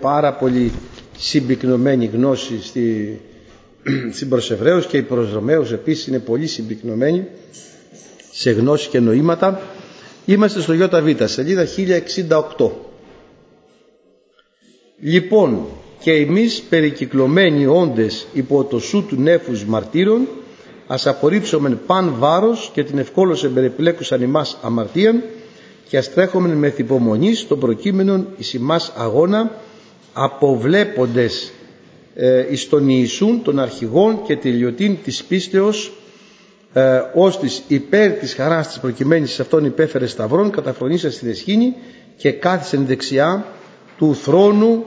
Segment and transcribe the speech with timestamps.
[0.00, 0.72] πάρα πολύ
[1.18, 3.20] συμπυκνωμένη γνώση στη,
[4.14, 4.52] στην προς
[4.88, 7.26] και οι προς Ρωμαίους επίσης είναι πολύ συμπυκνωμένοι
[8.32, 9.60] σε γνώση και νοήματα.
[10.24, 11.66] Είμαστε στο ΙΒ, σελίδα
[12.58, 12.70] 1068.
[15.00, 15.66] Λοιπόν,
[16.00, 20.28] και εμείς περικυκλωμένοι όντες υπό το σου του νέφους μαρτύρων,
[20.86, 25.22] ας απορρίψομεν παν βάρος και την ευκόλως εμπεριπλέκουσαν ημάς αμαρτίαν
[25.88, 29.50] και ας τρέχομεν με θυπομονής στον προκείμενον εις ημάς αγώνα
[30.12, 31.52] αποβλέποντες
[32.14, 35.92] ε, εις τον Ιησούν των αρχηγών και τελειωτήν της πίστεως
[36.72, 41.74] ε, ως της υπέρ της χαράς της προκειμένης αυτόν υπέφερε σταυρών καταφρονήσας στην εσχήνη
[42.16, 43.44] και κάθισεν δεξιά
[43.98, 44.84] του θρόνου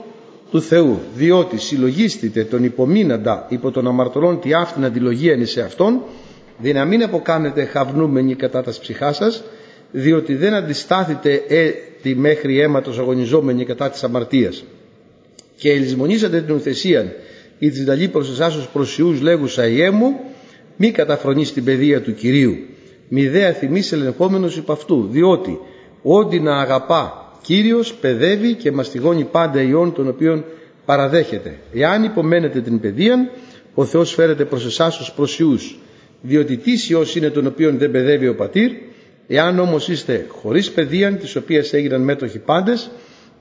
[0.50, 0.98] του Θεού.
[1.14, 6.02] Διότι συλλογίστητε τον υπομείναντα υπό τον αμαρτωλών τη αυτήν αντιλογία σε αυτόν
[6.86, 9.42] μην αποκάνετε χαυνούμενοι κατά τα ψυχά σας
[9.90, 14.64] διότι δεν αντιστάθητε έτη μέχρι αίματος αγωνιζόμενοι κατά της αμαρτίας
[15.56, 17.12] και ελισμονήσατε την ουθεσίαν
[17.58, 20.20] ή τη δαλή προς εσάς ως προσιούς λέγουσα μου
[20.76, 22.56] μη καταφρονείς την παιδεία του Κυρίου.
[23.08, 25.58] Μη δε αθυμείς ελεγχόμενος υπ' αυτού διότι
[26.02, 30.44] ό,τι να αγαπά Κύριος παιδεύει και μαστιγώνει πάντα ιών των οποίων
[30.84, 31.58] παραδέχεται.
[31.72, 33.30] Εάν υπομένετε την παιδεία
[33.74, 35.78] ο Θεός φέρεται προς εσάς ως προσιούς
[36.22, 38.70] διότι τι ιός είναι τον οποίον δεν παιδεύει ο πατήρ
[39.26, 42.90] εάν όμως είστε χωρίς παιδεία τις οποίες έγιναν μέτοχοι πάντες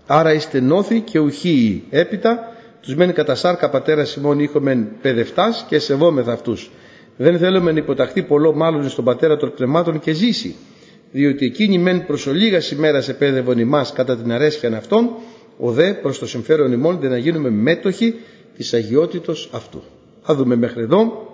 [0.08, 2.52] άρα είστε νόθοι και ουχοί έπειτα
[2.82, 6.72] τους μένει κατά σάρκα πατέρα Σιμών ήχομεν παιδευτάς και σεβόμεθα αυτούς.
[7.18, 10.56] Δεν θέλουμε να υποταχθεί πολλό μάλλον στον πατέρα των πνευμάτων και ζήσει
[11.12, 15.10] διότι εκείνη μεν προς ολίγα ημέρα επέδευον ημάς κατά την αρέσκεια αυτών
[15.60, 18.16] ο δε προς το συμφέρον ημών δεν να γίνουμε μέτοχοι
[18.58, 19.84] της αγιότητος αυτού.
[20.22, 21.28] Θα δούμε μέχρι εδώ.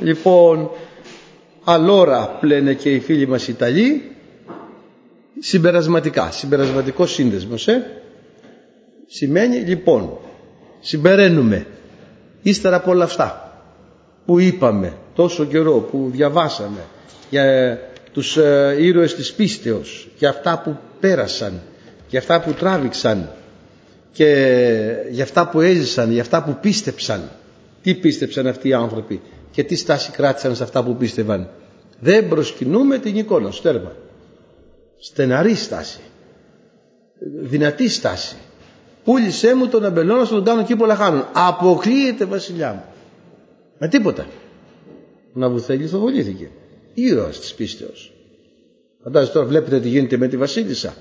[0.00, 0.70] Λοιπόν
[1.64, 4.02] αλόρα πλένε και οι φίλοι μας Ιταλοί
[5.38, 8.02] συμπερασματικά, συμπερασματικό σύνδεσμος ε;
[9.06, 10.18] σημαίνει λοιπόν
[10.80, 11.66] συμπεραίνουμε
[12.42, 13.52] ύστερα από όλα αυτά
[14.26, 16.80] που είπαμε τόσο καιρό που διαβάσαμε
[17.30, 17.78] για
[18.12, 21.60] τους ε, ήρωες της πίστεως για αυτά που πέρασαν
[22.08, 23.30] για αυτά που τράβηξαν
[24.12, 24.26] και
[25.10, 27.30] για αυτά που έζησαν για αυτά που πίστεψαν.
[27.82, 29.20] Τι πίστεψαν αυτοί οι άνθρωποι
[29.50, 31.48] και τι στάση κράτησαν σε αυτά που πίστευαν.
[32.00, 33.92] Δεν προσκυνούμε την εικόνα στέρμα
[35.00, 36.00] στεναρή στάση.
[37.40, 38.36] Δυνατή στάση.
[39.04, 42.84] Πούλησέ μου τον αμπελό να τον κάνω κύπο λαχάνων αποκλείεται βασιλιά μου.
[43.78, 44.26] Με τίποτα.
[45.32, 46.50] Να βουθέλη θοβολήθηκε.
[46.94, 48.12] Ήρωας της πίστεως.
[49.02, 50.94] Φαντάζεστε τώρα βλέπετε τι γίνεται με τη βασίλισσα.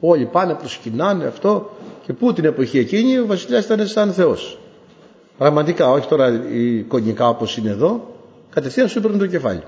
[0.00, 1.70] Όλοι πάνε προσκυνάνε αυτό
[2.06, 4.58] και πού την εποχή εκείνη ο βασιλιάς ήταν σαν Θεός.
[5.38, 8.16] Πραγματικά όχι τώρα η εικονικά όπως είναι εδώ
[8.50, 9.62] κατευθείαν σου έπαιρνε το κεφάλι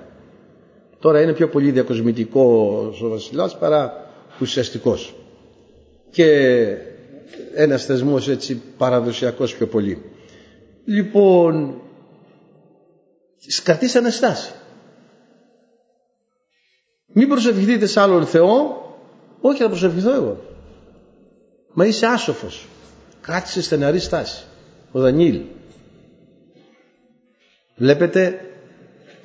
[1.05, 4.11] Τώρα είναι πιο πολύ διακοσμητικός ο βασιλιάς παρά
[4.41, 5.15] ουσιαστικός.
[6.11, 6.27] Και
[7.55, 10.03] ένας θεσμός έτσι παραδοσιακός πιο πολύ.
[10.85, 11.81] Λοιπόν,
[13.63, 14.53] κρατήσανε στάση.
[17.07, 18.83] Μην προσευχηθείτε σε άλλον Θεό,
[19.41, 20.41] όχι να προσευχηθώ εγώ.
[21.73, 22.67] Μα είσαι άσοφος.
[23.21, 24.45] Κράτησε στεναρή στάση.
[24.93, 25.41] Ο Δανίλ.
[27.77, 28.41] Βλέπετε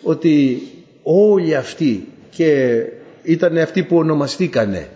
[0.03, 0.61] ότι
[1.11, 2.81] όλοι αυτοί και
[3.23, 4.87] ήταν αυτοί που ονομαστήκανε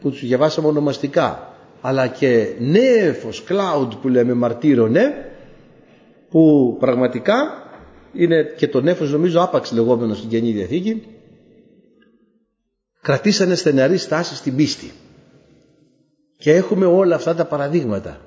[0.00, 5.30] που τους διαβάσαμε ονομαστικά αλλά και νέφος, cloud που λέμε μαρτύρωνε
[6.30, 7.34] που πραγματικά
[8.12, 11.02] είναι και το νέφος νομίζω άπαξ λεγόμενος στην Καινή Διαθήκη
[13.02, 14.90] κρατήσανε στεναρή στάση στην πίστη.
[16.36, 18.20] Και έχουμε όλα αυτά τα παραδείγματα.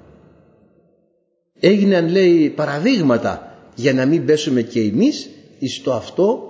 [1.60, 5.30] Έγιναν λέει παραδείγματα για να μην πέσουμε και εμείς
[5.78, 6.50] στο αυτό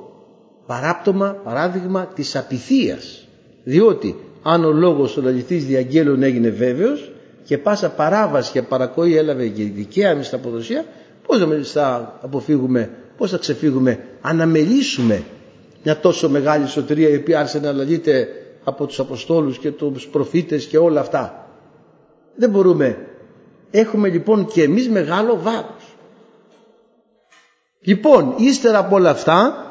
[0.65, 3.27] παράπτωμα παράδειγμα της απειθίας.
[3.63, 7.11] Διότι αν ο λόγος ο λαληθής διαγγέλων έγινε βέβαιος
[7.43, 10.85] και πάσα παράβαση και παρακοή έλαβε και δικαία στα αποδοσία
[11.27, 15.23] πώς θα αποφύγουμε πώς θα ξεφύγουμε αν αμελήσουμε
[15.83, 18.27] μια τόσο μεγάλη σωτηρία η οποία άρχισε να λαλείται
[18.63, 21.47] από τους Αποστόλους και τους προφήτες και όλα αυτά.
[22.35, 22.97] Δεν μπορούμε.
[23.71, 25.95] Έχουμε λοιπόν και εμείς μεγάλο βάρος.
[27.81, 29.64] Λοιπόν ύστερα από όλα αυτά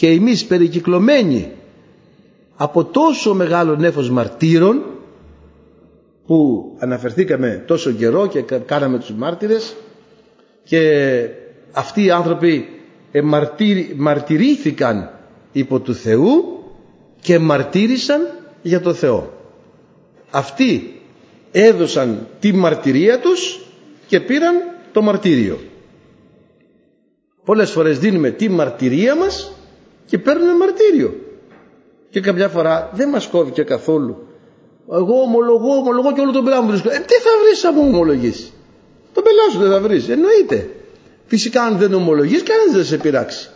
[0.00, 1.50] και εμείς περικυκλωμένοι
[2.56, 4.82] από τόσο μεγάλο νέφος μαρτύρων
[6.26, 9.76] που αναφερθήκαμε τόσο καιρό και κάναμε τους μάρτυρες
[10.64, 10.80] και
[11.72, 12.68] αυτοί οι άνθρωποι
[13.96, 15.10] μαρτυρήθηκαν
[15.52, 16.62] υπό του Θεού
[17.20, 18.20] και μαρτύρησαν
[18.62, 19.32] για το Θεό.
[20.30, 21.00] Αυτοί
[21.52, 23.60] έδωσαν τη μαρτυρία τους
[24.06, 24.54] και πήραν
[24.92, 25.58] το μαρτύριο.
[27.44, 29.54] Πολλές φορές δίνουμε τη μαρτυρία μας
[30.10, 31.14] και παίρνουμε μαρτύριο.
[32.10, 34.26] Και καμιά φορά δεν μας κόβει και καθόλου
[34.92, 36.88] Εγώ ομολογώ, ομολογώ και όλο τον πελά μου βρίσκω.
[36.90, 38.52] Ε, τι θα βρεις αν μου ομολογήσει.
[39.12, 40.08] Τον πελά σου δεν θα βρεις.
[40.08, 40.70] Εννοείται.
[41.26, 43.50] Φυσικά αν δεν ομολογείς κανένας δεν σε πειράξει.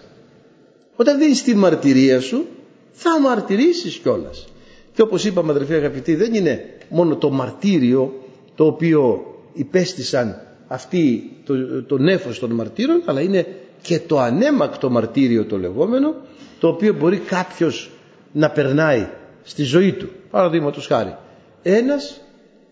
[0.97, 2.47] Όταν δίνεις τη μαρτυρία σου
[2.93, 4.49] θα μαρτυρήσεις κιόλας.
[4.93, 8.21] Και όπως είπαμε αδερφοί αγαπητοί δεν είναι μόνο το μαρτύριο
[8.55, 13.47] το οποίο υπέστησαν αυτοί το, το νέφος των μαρτύρων αλλά είναι
[13.85, 16.15] και το ανέμακτο μαρτύριο το λεγόμενο
[16.59, 17.91] το οποίο μπορεί κάποιος
[18.33, 19.09] να περνάει
[19.43, 20.09] στη ζωή του.
[20.31, 21.17] Παραδείγματος χάρη.
[21.63, 22.21] Ένας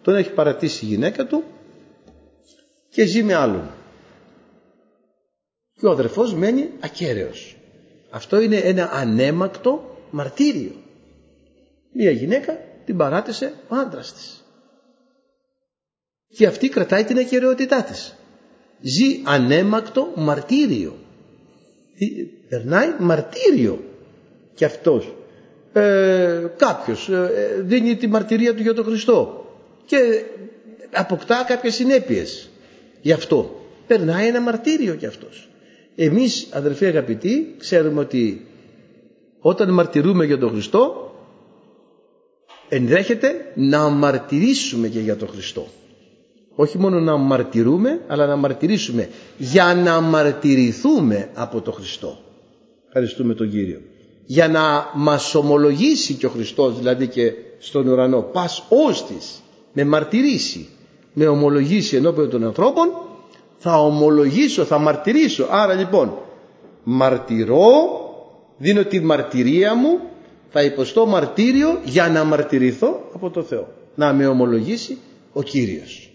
[0.02, 1.42] τον έχει παρατήσει η γυναίκα του
[2.88, 3.70] και ζει με άλλον.
[5.80, 7.56] Και ο αδερφός μένει ακέραιος.
[8.10, 10.74] Αυτό είναι ένα ανέμακτο μαρτύριο.
[11.92, 14.44] Μία γυναίκα την παράτησε ο άντρας της.
[16.28, 18.14] Και αυτή κρατάει την ακαιρεότητά της.
[18.80, 21.01] Ζει ανέμακτο μαρτύριο.
[22.48, 23.84] Περνάει μαρτύριο.
[24.54, 25.14] Και αυτός.
[25.72, 29.46] Ε, κάποιος ε, δίνει τη μαρτυρία του για τον Χριστό.
[29.86, 30.24] Και
[30.92, 32.48] αποκτά κάποιες συνέπειες.
[33.00, 33.66] Γι' αυτό.
[33.86, 35.48] Περνάει ένα μαρτύριο κι αυτός.
[35.96, 38.46] Εμείς αδερφοί αγαπητοί ξέρουμε ότι
[39.40, 41.14] όταν μαρτυρούμε για τον Χριστό
[42.68, 45.66] ενδέχεται να μαρτυρήσουμε και για τον Χριστό.
[46.54, 49.08] Όχι μόνο να μαρτυρούμε αλλά να μαρτυρήσουμε
[49.38, 52.18] για να μαρτυρηθούμε από τον Χριστό.
[52.86, 53.80] Ευχαριστούμε τον Κύριο.
[54.26, 60.68] Για να μας ομολογήσει και ο Χριστός δηλαδή και στον ουρανό πας όστης με μαρτυρήσει
[61.12, 62.88] με ομολογήσει ενώπιον των ανθρώπων
[63.58, 65.46] θα ομολογήσω, θα μαρτυρήσω.
[65.50, 66.12] Άρα λοιπόν
[66.82, 67.70] μαρτυρώ,
[68.56, 69.98] δίνω τη μαρτυρία μου,
[70.50, 73.68] θα υποστώ μαρτύριο για να μαρτυρηθώ από το Θεό.
[73.94, 74.98] Να με ομολογήσει
[75.32, 76.11] ο Κύριος.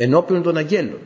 [0.00, 0.98] Ενώπιον των αγγέλων.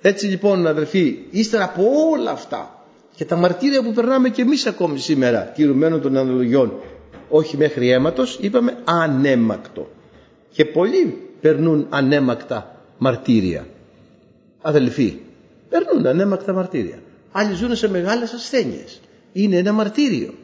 [0.00, 1.82] Έτσι λοιπόν αδερφοί, ύστερα από
[2.12, 2.84] όλα αυτά
[3.14, 6.72] και τα μαρτύρια που περνάμε και εμείς ακόμη σήμερα, κυρουμένων των αναλογιών,
[7.28, 9.90] όχι μέχρι αίματος, είπαμε ανέμακτο.
[10.50, 13.66] Και πολλοί περνούν ανέμακτα μαρτύρια
[14.60, 15.16] αδελφοί.
[15.68, 16.98] Περνούν ανέμακτα μαρτύρια.
[17.32, 19.00] Άλλοι ζουν σε μεγάλες ασθένειες.
[19.32, 20.34] Είναι ένα μαρτύριο.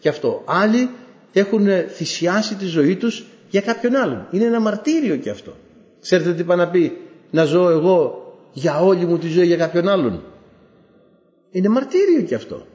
[0.00, 0.42] Και αυτό.
[0.46, 0.90] Άλλοι
[1.32, 4.26] έχουν θυσιάσει τη ζωή τους για κάποιον άλλον.
[4.30, 5.56] Είναι ένα μαρτύριο και αυτό.
[6.02, 6.98] Ξέρετε τι πάει να πει;
[7.30, 8.22] Να ζω εγώ
[8.52, 10.22] για όλη μου τη ζωή για κάποιον άλλον.
[11.50, 12.66] Είναι μαρτύριο και αυτό.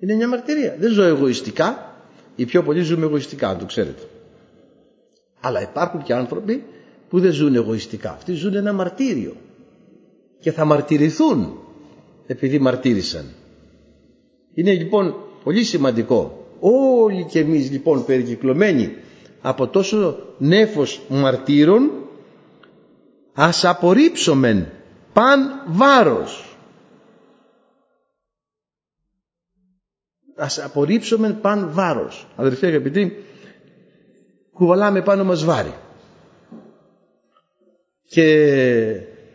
[0.00, 0.76] Είναι μια μαρτυρία.
[0.78, 1.96] Δεν ζω εγωιστικά.
[2.36, 4.02] Οι πιο πολλοί ζούμε εγωιστικά, αν το ξέρετε.
[5.40, 6.64] Αλλά υπάρχουν και άνθρωποι
[7.08, 8.10] που δεν ζουν εγωιστικά.
[8.10, 9.36] Αυτοί ζουν ένα μαρτύριο
[10.40, 11.58] και θα μαρτυρηθούν
[12.26, 13.24] επειδή μαρτύρησαν.
[14.54, 15.14] Είναι λοιπόν
[15.44, 18.94] πολύ σημαντικό όλοι και εμείς λοιπόν περικυκλωμένοι
[19.40, 21.90] από τόσο νέφος μαρτύρων
[23.34, 24.66] ας απορρίψομεν
[25.12, 26.56] παν βάρος
[30.36, 33.16] ας απορρίψομεν παν βάρος αδερφοί αγαπητοί
[34.52, 35.74] κουβαλάμε πάνω μας βάρη
[38.08, 38.26] και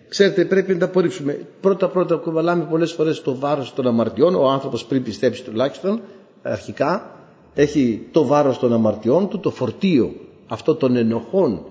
[0.10, 1.46] Ξέρετε, πρέπει να τα απορρίψουμε.
[1.62, 4.36] Πρώτα-πρώτα κουβαλάμε πολλές φορές το βάρος των αμαρτιών.
[4.36, 6.02] Ο άνθρωπος πριν πιστέψει τουλάχιστον,
[6.42, 7.12] αρχικά,
[7.54, 10.14] έχει το βάρος των αμαρτιών του, το φορτίο
[10.48, 11.66] αυτό των ενοχών,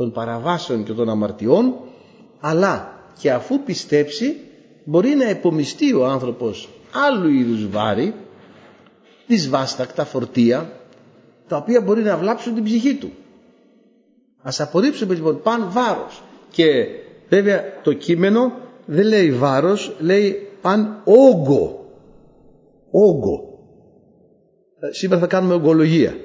[0.00, 1.74] των παραβάσεων και των αμαρτιών.
[2.40, 4.36] Αλλά και αφού πιστέψει,
[4.84, 8.14] μπορεί να επομιστεί ο άνθρωπος άλλου είδους βάρη,
[9.26, 10.72] δυσβάστακτα φορτία,
[11.48, 13.10] τα οποία μπορεί να βλάψουν την ψυχή του.
[14.42, 16.64] Ας απορρίψουμε λοιπόν παν βάρος και
[17.30, 18.52] Βέβαια το κείμενο
[18.86, 21.84] δεν λέει βάρος, λέει παν όγκο.
[22.90, 23.58] Όγκο.
[24.80, 26.16] Ε, σήμερα θα κάνουμε ογκολογία.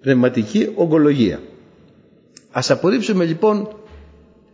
[0.00, 1.40] Πνευματική ογκολογία.
[2.50, 3.68] Ας απορρίψουμε λοιπόν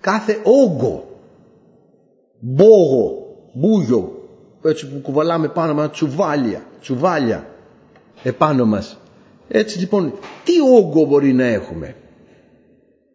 [0.00, 1.08] κάθε όγκο.
[2.40, 4.28] Μπόγο, μπούγιο,
[4.64, 7.46] έτσι που κουβαλάμε πάνω μας, τσουβάλια, τσουβάλια
[8.22, 8.98] επάνω μας.
[9.48, 10.12] Έτσι λοιπόν,
[10.44, 11.94] τι όγκο μπορεί να έχουμε;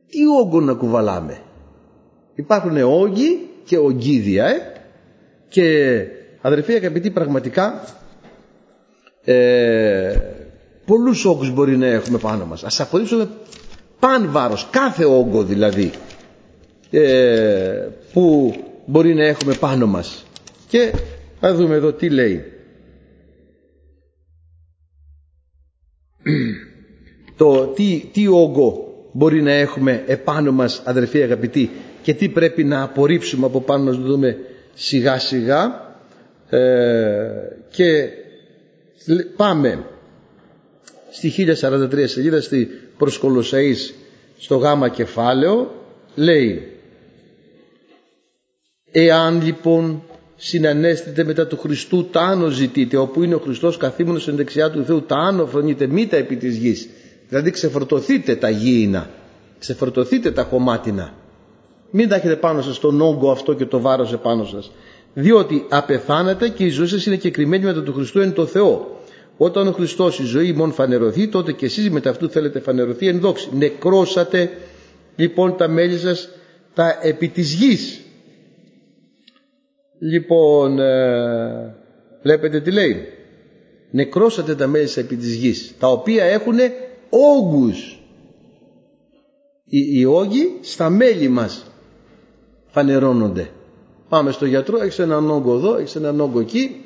[0.09, 1.41] Τι όγκο να κουβαλάμε;
[2.35, 4.73] Υπάρχουν όγκοι και ογκίδια ε;
[5.47, 6.05] και
[6.41, 7.83] αδερφοί αγαπητοί πραγματικά
[9.23, 10.17] ε,
[10.85, 12.63] πολλούς όγκους μπορεί να έχουμε πάνω μας.
[12.63, 13.29] Ας αποδείξουμε
[13.99, 15.91] παν βάρος, κάθε όγκο δηλαδή
[16.91, 18.53] ε, που
[18.85, 20.25] μπορεί να έχουμε πάνω μας.
[20.67, 20.93] Και
[21.39, 22.43] θα δούμε εδώ τι λέει.
[27.37, 31.69] Το τι, τι όγκο μπορεί να έχουμε επάνω μας αδερφοί αγαπητοί
[32.01, 34.37] και τι πρέπει να απορρίψουμε από πάνω μας να δούμε
[34.73, 35.87] σιγά σιγά
[36.49, 36.57] ε,
[37.69, 38.09] και
[39.35, 39.83] πάμε
[41.11, 42.67] στη 1043 σελίδα στη
[42.99, 43.93] προσκολοσαΐς
[44.37, 45.71] στο γάμα κεφάλαιο
[46.15, 46.67] λέει
[48.91, 50.03] εάν λοιπόν
[50.35, 54.83] συνανέστητε μετά του Χριστού τα άνω ζητείτε όπου είναι ο Χριστός καθήμενος εν δεξιά του
[54.83, 56.89] Θεού τα άνω φρονείτε μήτα επί της γης
[57.29, 59.09] Δηλαδή ξεφορτωθείτε τα γήινα,
[59.59, 61.13] ξεφορτωθείτε τα κομμάτινα.
[61.91, 64.71] Μην τα έχετε πάνω σας τον όγκο αυτό και το βάρος επάνω σας.
[65.13, 68.98] Διότι απεθάνατε και η ζωή σας είναι και κρυμμένη μετά του Χριστού εν το Θεό.
[69.41, 73.19] Όταν ο Χριστός η ζωή μόνο φανερωθεί, τότε και εσείς μετά αυτού θέλετε φανερωθεί εν
[73.19, 73.49] δόξη.
[73.53, 74.49] Νεκρώσατε
[75.15, 76.29] λοιπόν τα μέλη σας
[76.73, 78.01] τα επί της γης.
[79.99, 81.75] Λοιπόν, ε,
[82.21, 82.95] βλέπετε τι λέει.
[83.91, 86.57] Νεκρώσατε τα μέλη σας επί της γης, τα οποία έχουν
[87.09, 87.99] όγκους.
[89.65, 91.65] Οι, οι όγκοι στα μέλη μας
[92.67, 93.49] φανερώνονται.
[94.09, 96.85] Πάμε στο γιατρό, έχεις έναν όγκο εδώ, έχεις έναν όγκο εκεί.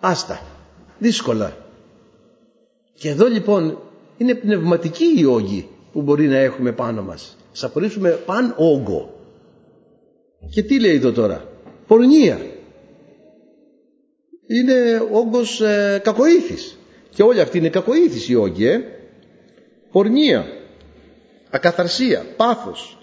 [0.00, 0.40] Άστα.
[1.00, 1.56] Δύσκολα.
[2.94, 3.78] Και εδώ λοιπόν
[4.16, 7.36] είναι πνευματική η όγκη που μπορεί να έχουμε πάνω μας.
[7.52, 9.14] Σας απορρίψουμε παν όγκο.
[10.50, 11.48] Και τι λέει εδώ τώρα;
[11.86, 12.40] Πορνεία.
[14.46, 16.78] Είναι όγκος ε, κακοήθης.
[17.10, 18.66] Και όλοι αυτοί είναι κακοήθης οι όγκοι.
[18.66, 18.80] Ε.
[19.92, 20.46] Πορνεία.
[21.50, 22.26] Ακαθαρσία.
[22.36, 23.00] Πάθος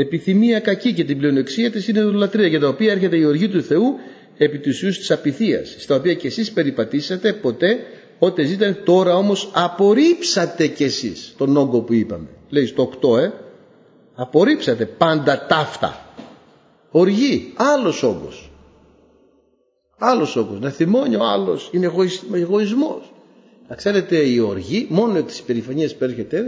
[0.00, 3.62] επιθυμία κακή και την πλεονεξία της είναι λατρεία για τα οποία έρχεται η οργή του
[3.62, 3.94] Θεού
[4.38, 7.78] επί τους ιούς της απειθίας στα οποία και εσείς περιπατήσατε ποτέ
[8.18, 13.30] ό,τι ζήταν τώρα όμως απορρίψατε κι εσείς τον όγκο που είπαμε λέει στο 8 ε
[14.14, 16.14] απορρίψατε πάντα ταύτα
[16.90, 18.50] οργή άλλος όγκος
[19.98, 21.92] άλλος όγκος να θυμώνει ο άλλος είναι
[22.32, 23.12] εγωισμός
[23.68, 26.46] να ξέρετε η οργή μόνο εκ της υπερηφανίας που έρχεται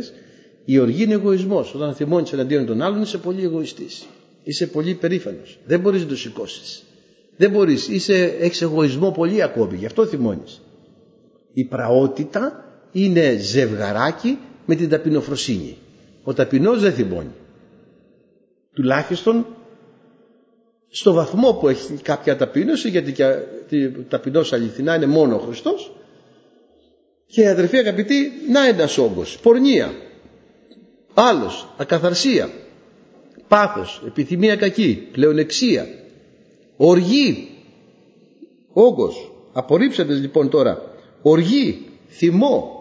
[0.64, 1.74] η οργή είναι εγωισμός.
[1.74, 4.06] Όταν θυμώνεις εναντίον των άλλων είσαι πολύ εγωιστής.
[4.42, 5.58] Είσαι πολύ περήφανος.
[5.66, 6.82] Δεν μπορείς να το σηκώσεις.
[7.40, 8.08] Δεν μπορείς.
[8.40, 9.76] Έχει εγωισμό πολύ ακόμη.
[9.76, 10.60] Γι' αυτό θυμώνεις.
[11.52, 15.76] Η πραότητα είναι ζευγαράκι με την ταπεινοφροσύνη.
[16.22, 17.32] Ο ταπεινός δεν θυμώνει.
[18.74, 19.46] Τουλάχιστον
[20.88, 23.14] στο βαθμό που έχει κάποια ταπείνωση, γιατί
[24.08, 25.92] ταπεινός αληθινά είναι μόνο ο Χριστός,
[27.26, 29.92] και αδερφοί αγαπητοί, να ένας όγκος, πορνεία,
[31.14, 32.50] Άλλος, ακαθαρσία,
[33.48, 35.86] πάθος, επιθυμία κακή, πλεονεξία,
[36.82, 37.48] οργή,
[38.72, 39.32] όγκος.
[39.52, 40.82] Απορρίψατε λοιπόν τώρα
[41.22, 42.74] οργή, θυμό.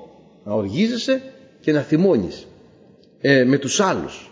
[0.44, 1.22] Να οργίζεσαι
[1.60, 2.48] και να θυμώνεις
[3.22, 4.32] ε, με τους άλλους.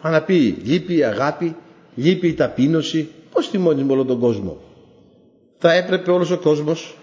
[0.00, 1.56] Αν να πει λείπει η αγάπη,
[1.94, 4.56] λείπει η ταπείνωση, πώς θυμώνεις με όλο τον κόσμο;
[5.58, 6.96] Θα έπρεπε όλος ο κόσμος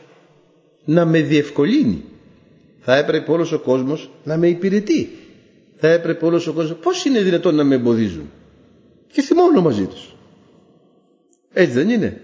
[0.86, 2.04] να με διευκολύνει.
[2.80, 5.10] Θα έπρεπε όλος ο κόσμος να με υπηρετεί
[5.78, 6.78] θα έπρεπε όλος ο κόσμος.
[6.78, 8.30] Πώς είναι δυνατόν να με εμποδίζουν;
[9.12, 10.15] Και θυμώνω μαζί τους.
[11.58, 12.22] Έτσι δεν είναι.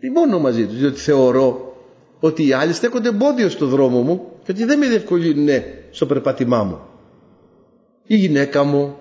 [0.00, 1.76] Θυμώνω μαζί τους, διότι θεωρώ
[2.20, 5.48] ότι οι άλλοι στέκονται εμπόδιο στο δρόμο μου και ότι δεν με διευκολύνουν
[5.90, 6.78] στο περπάτημά μου.
[8.06, 8.96] Η γυναίκα μου,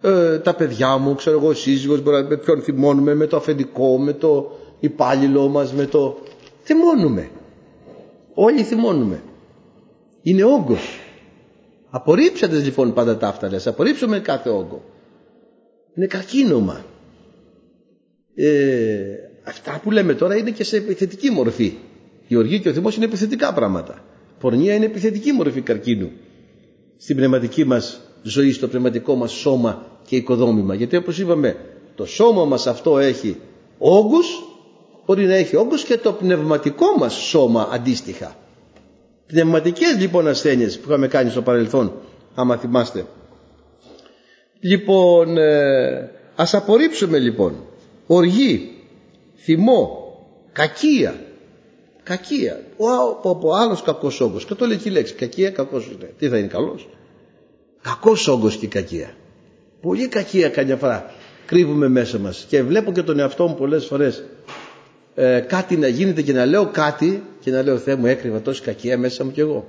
[0.00, 4.12] ε, τα παιδιά μου, ξέρω εγώ, ο σύζυγος, με ποιον θυμώνουμε, με το αφεντικό, με
[4.12, 6.18] το υπάλληλό μας, με το...
[6.62, 7.30] Θυμώνουμε.
[8.34, 9.22] Όλοι θυμώνουμε.
[10.22, 11.00] Είναι όγκος.
[11.90, 13.66] Απορρίψατε λοιπόν πάντα τα αυτά, λες.
[13.66, 14.82] Απορρίψουμε κάθε όγκο.
[15.94, 16.84] Είναι καρκίνωμα.
[18.38, 18.48] Ε,
[19.44, 21.72] αυτά που λέμε τώρα είναι και σε επιθετική μορφή.
[22.28, 24.04] Η οργή και ο θυμός είναι επιθετικά πράγματα.
[24.40, 26.10] Πορνεία είναι επιθετική μορφή καρκίνου.
[26.96, 30.74] Στην πνευματική μας ζωή, στο πνευματικό μας σώμα και οικοδόμημα.
[30.74, 31.56] Γιατί όπως είπαμε,
[31.94, 33.36] το σώμα μας αυτό έχει
[33.78, 34.42] όγκους,
[35.06, 38.36] μπορεί να έχει όγκους και το πνευματικό μας σώμα αντίστοιχα.
[39.26, 41.92] Πνευματικές λοιπόν ασθένειες που είχαμε κάνει στο παρελθόν,
[42.34, 43.06] άμα θυμάστε.
[44.60, 47.65] Λοιπόν, ε, ας απορρίψουμε λοιπόν
[48.06, 48.70] οργή,
[49.36, 50.06] θυμό,
[50.52, 51.20] κακία.
[52.02, 52.60] Κακία.
[52.76, 52.86] Ο,
[53.28, 54.44] ο, ο άλλος κακός όγκος.
[54.44, 55.14] Κατολική λέξη.
[55.14, 56.12] Κακία, κακός είναι.
[56.18, 56.88] Τι θα είναι καλός;
[57.82, 59.14] Κακός όγκος και η κακία.
[59.80, 61.14] Πολύ κακία καμιά φορά
[61.46, 62.46] κρύβουμε μέσα μας.
[62.48, 64.24] Και βλέπω και τον εαυτό μου πολλές φορές
[65.14, 68.62] ε, κάτι να γίνεται και να λέω κάτι και να λέω Θεέ μου έκρυβα τόση
[68.62, 69.68] κακία μέσα μου κι εγώ.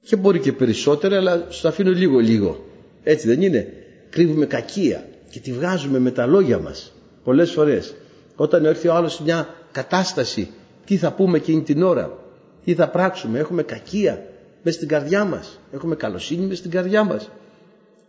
[0.00, 2.64] Και μπορεί και περισσότερα αλλά σου αφήνω λίγο λίγο.
[3.02, 3.72] Έτσι δεν είναι.
[4.10, 6.92] Κρύβουμε κακία και τη βγάζουμε με τα λόγια μας
[7.24, 7.94] πολλές φορές.
[8.36, 10.50] Όταν έρθει ο άλλος σε μια κατάσταση
[10.84, 12.18] τι θα πούμε εκείνη την ώρα;
[12.64, 14.26] Τι θα πράξουμε; Έχουμε κακία
[14.62, 15.60] μέσα στην καρδιά μας.
[15.72, 17.30] Έχουμε καλοσύνη μέσα στην καρδιά μας.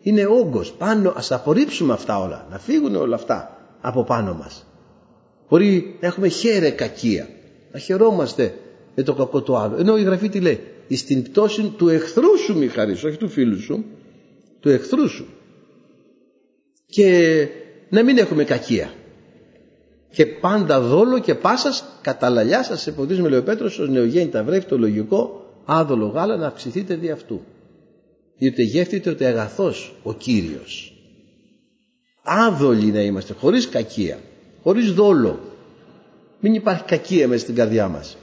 [0.01, 1.13] Είναι όγκος πάνω.
[1.15, 2.47] Ας απορρίψουμε αυτά όλα.
[2.51, 4.65] Να φύγουν όλα αυτά από πάνω μας.
[5.49, 7.27] Μπορεί να έχουμε χαίρε κακία.
[7.71, 8.53] Να χαιρόμαστε
[8.95, 9.75] με το κακό του άλλου.
[9.79, 13.61] Ενώ η Γραφή τι λέει; Στην πτώση του εχθρού σου μη χαρίς, όχι του φίλου
[13.61, 13.85] σου.
[14.59, 15.25] Του εχθρού σου.
[16.95, 17.47] Και
[17.89, 18.93] να μην έχουμε κακία.
[20.11, 24.77] Και πάντα δόλο και πάσας καταλαλιά σας εποδίζουμε λέει ο Πέτρος ως νεογέννητα βρέφει το
[24.77, 27.41] λογικό άδολο γάλα να αυξηθείτε δι' αυτού.
[28.37, 30.93] Διότι γεύτητε ότι αγαθός ο Κύριος.
[32.23, 34.19] Άδολοι να είμαστε χωρίς κακία
[34.63, 35.39] χωρίς δόλο.
[36.39, 38.17] Μην υπάρχει κακία μέσα στην καρδιά μας.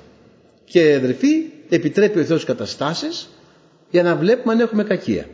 [0.64, 3.28] Και αδερφοί, επιτρέπει ο Θεός καταστάσεις
[3.90, 5.28] για να βλέπουμε αν έχουμε κακία.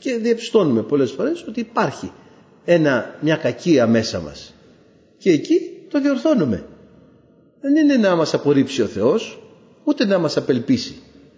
[0.00, 2.12] Και διαπιστώνουμε πολλές φορές ότι υπάρχει
[2.64, 4.54] ένα, μια κακία μέσα μας.
[5.18, 6.64] Και εκεί το διορθώνουμε.
[7.60, 9.42] Δεν είναι να μας απορρίψει ο Θεός,
[9.84, 10.94] ούτε να μας απελπίσει.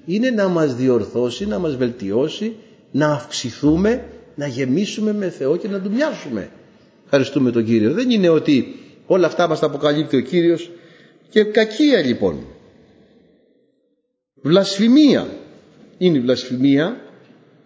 [0.06, 2.56] Είναι να μας διορθώσει, να μας βελτιώσει,
[2.90, 4.04] να αυξηθούμε,
[4.34, 6.50] να γεμίσουμε με Θεό και να του μοιάσουμε.
[7.04, 7.92] Ευχαριστούμε τον Κύριο.
[7.92, 8.74] Δεν είναι ότι
[9.06, 10.70] όλα αυτά μας τα αποκαλύπτει ο Κύριος
[11.28, 12.46] και κακία λοιπόν.
[14.42, 15.28] Βλασφημία.
[15.98, 17.00] Είναι η βλασφημία.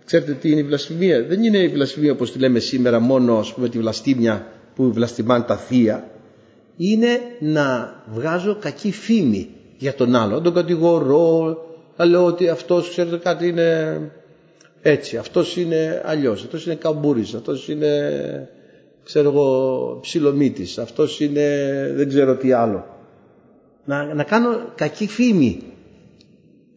[0.04, 3.54] Ξέρετε τι είναι η βλασφημία; Δεν είναι η βλασφημία όπως τη λέμε σήμερα μόνο ας
[3.54, 6.10] πούμε τη βλαστήμια που βλαστημάνε τα θεία.
[6.76, 10.40] Είναι να βγάζω κακή φήμη για τον άλλο.
[10.40, 11.58] Τον κατηγορώ,
[11.96, 14.00] να λέω ότι αυτός ξέρετε κάτι είναι
[14.82, 17.88] έτσι, αυτός είναι αλλιώς, αυτός είναι καμπούρης, αυτός είναι
[19.04, 21.46] ξέρω εγώ ψιλομύτης, αυτός είναι
[21.94, 22.84] δεν ξέρω τι άλλο.
[23.84, 25.62] Να, να κάνω κακή φήμη.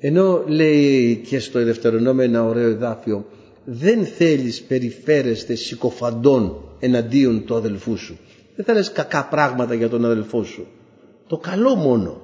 [0.06, 3.26] Ενώ λέει και στο δευτερονόμιο ένα ωραίο εδάφιο
[3.66, 8.18] δεν θέλεις περιφέρεστε συκοφαντών εναντίον του αδελφού σου.
[8.56, 10.68] Δεν θέλεις κακά πράγματα για τον αδελφό σου.
[11.28, 12.22] Το καλό μόνο.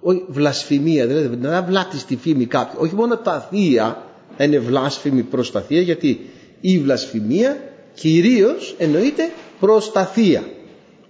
[0.00, 2.78] Όχι βλασφημία, δηλαδή να βλάτεις τη φήμη κάποιου.
[2.80, 4.02] Όχι μόνο τα θεία
[4.38, 6.20] να είναι βλάσφημη προς τα θεία γιατί
[6.60, 7.56] η βλασφημία
[7.94, 10.42] κυρίως εννοείται προς τα θεία.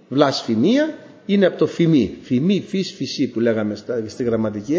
[0.09, 2.17] Βλασφημία είναι από το φημί.
[2.21, 3.75] Φημί, φύς, φυσί που λέγαμε
[4.07, 4.77] στη γραμματική.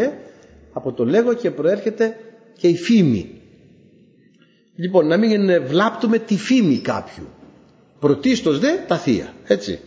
[0.77, 0.79] Ε.
[0.79, 2.17] Από το λέγω και προέρχεται
[2.59, 3.41] και η φήμη.
[4.77, 7.27] Λοιπόν, να μην βλάπτουμε τη φήμη κάποιου.
[7.99, 9.81] Πρωτίστως δε τα θεία, έτσι.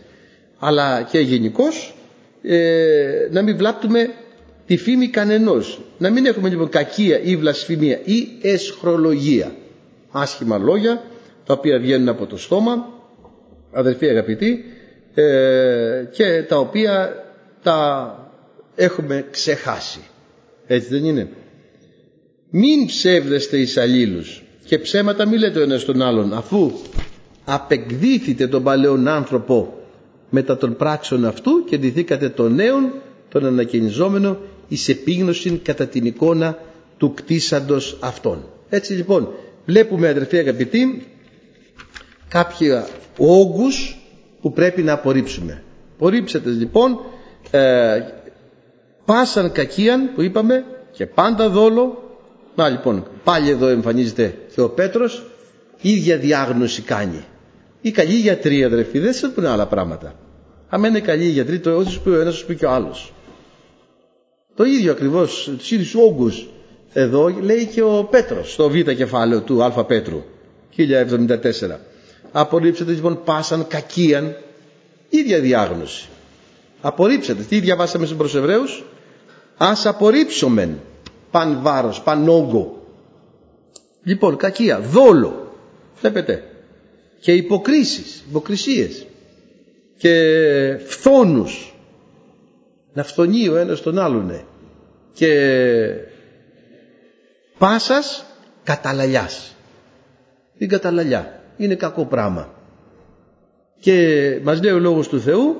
[0.58, 1.94] Αλλά και γενικώς
[2.42, 4.10] ε, να μην βλάπτουμε
[4.66, 5.80] τη φήμη κανενός.
[5.98, 9.54] Να μην έχουμε λοιπόν κακία ή βλασφημία ή εσχρολογία.
[10.10, 11.02] Άσχημα λόγια
[11.44, 12.88] τα οποία βγαίνουν από το στόμα,
[13.72, 14.64] αδερφοί αγαπητοί,
[15.14, 17.24] ε, και τα οποία
[17.62, 18.14] τα
[18.74, 20.00] έχουμε ξεχάσει.
[20.72, 21.28] Έτσι δεν είναι.
[22.50, 26.72] Μην ψεύδεστε εις αλλήλους και ψέματα μη λέτε ο ένας τον άλλον αφού
[27.44, 29.74] απεκδίθητε τον παλαιόν άνθρωπο
[30.30, 32.92] μετά των πράξεων αυτού και ντυθήκατε τον νέον
[33.28, 36.58] τον ανακαινιζόμενο εις επίγνωση κατά την εικόνα
[36.98, 38.44] του κτίσαντος αυτών.
[38.68, 39.28] Έτσι λοιπόν
[39.66, 41.06] βλέπουμε αδερφοί αγαπητοί
[42.28, 43.96] κάποια όγκους
[44.40, 45.62] που πρέπει να απορρίψουμε.
[45.94, 47.00] Απορρίψετε λοιπόν
[47.50, 47.98] ε,
[49.04, 52.04] πάσαν κακίαν που είπαμε και πάντα δόλο.
[52.54, 55.22] Να λοιπόν πάλι εδώ εμφανίζεται και ο Πέτρος
[55.80, 57.24] ίδια διάγνωση κάνει.
[57.80, 60.14] Η καλή γιατρή αδερφοί δεν σε πούνε άλλα πράγματα.
[60.68, 63.12] Αν είναι καλή γιατρή το όσος πει ο ένας πει και ο άλλος.
[64.54, 66.48] Το ίδιο ακριβώς τους ίδιους όγκους.
[66.92, 70.22] Εδώ λέει και ο Πέτρος στο β κεφάλαιο του Α Πέτρου
[70.76, 70.86] 1074
[72.32, 74.36] απορρίψετε λοιπόν πάσαν κακίαν
[75.08, 76.08] ίδια διάγνωση.
[76.80, 77.42] Απορρίψετε.
[77.42, 78.84] Τι διαβάσαμε στους προς Εβραίους
[79.62, 80.80] ας απορρίψομεν
[81.30, 82.82] παν βάρος, παν όγκο.
[84.02, 85.54] Λοιπόν κακία, δόλο.
[86.00, 86.44] Βλέπετε.
[87.20, 89.06] Και υποκρίσεις, υποκρισίες.
[89.96, 91.74] Και φθόνους.
[92.92, 94.44] Να φθονεί ο ένας τον άλλον
[95.12, 95.32] και
[97.58, 98.24] πάσας
[98.64, 99.54] καταλαλιάς.
[100.58, 102.54] Την καταλαλιά είναι κακό πράγμα.
[103.80, 105.56] Και μας λέει ο Λόγος του Θεού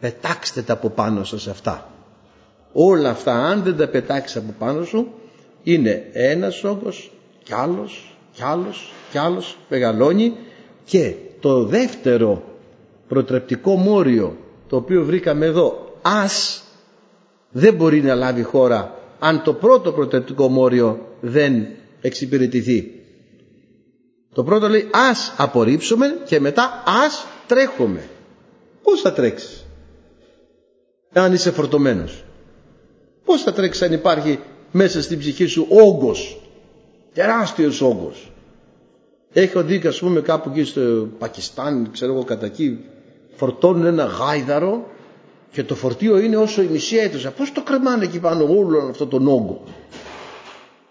[0.00, 1.90] πετάξτε τα από πάνω σας αυτά
[2.78, 5.12] όλα αυτά αν δεν τα πετάξεις από πάνω σου
[5.62, 7.10] είναι ένας όγκος
[7.42, 10.36] κι άλλος κι άλλος κι άλλος μεγαλώνει.
[10.84, 12.42] Και το δεύτερο
[13.08, 14.36] προτρεπτικό μόριο
[14.68, 16.62] το οποίο βρήκαμε εδώ ας
[17.50, 21.66] δεν μπορεί να λάβει χώρα αν το πρώτο προτρεπτικό μόριο δεν
[22.00, 22.90] εξυπηρετηθεί.
[24.34, 28.08] Το πρώτο λέει ας απορρίψουμε και μετά ας τρέχουμε.
[28.82, 29.66] Πώς θα τρέξεις
[31.12, 32.24] αν είσαι φορτωμένος;
[33.26, 34.38] Πώς θα τρέξεις αν υπάρχει
[34.70, 36.40] μέσα στην ψυχή σου όγκος
[37.12, 38.30] τεράστιος όγκος
[39.32, 42.78] έχω δει ας πούμε κάπου εκεί στο Πακιστάν ξέρω εγώ κατά εκεί
[43.36, 44.86] φορτώνουν ένα γάιδαρο
[45.56, 47.30] και το φορτίο είναι όσο η μισή αίθουσα.
[47.30, 49.62] Πώς το κρεμάνε εκεί πάνω όλο αυτό τον όγκο.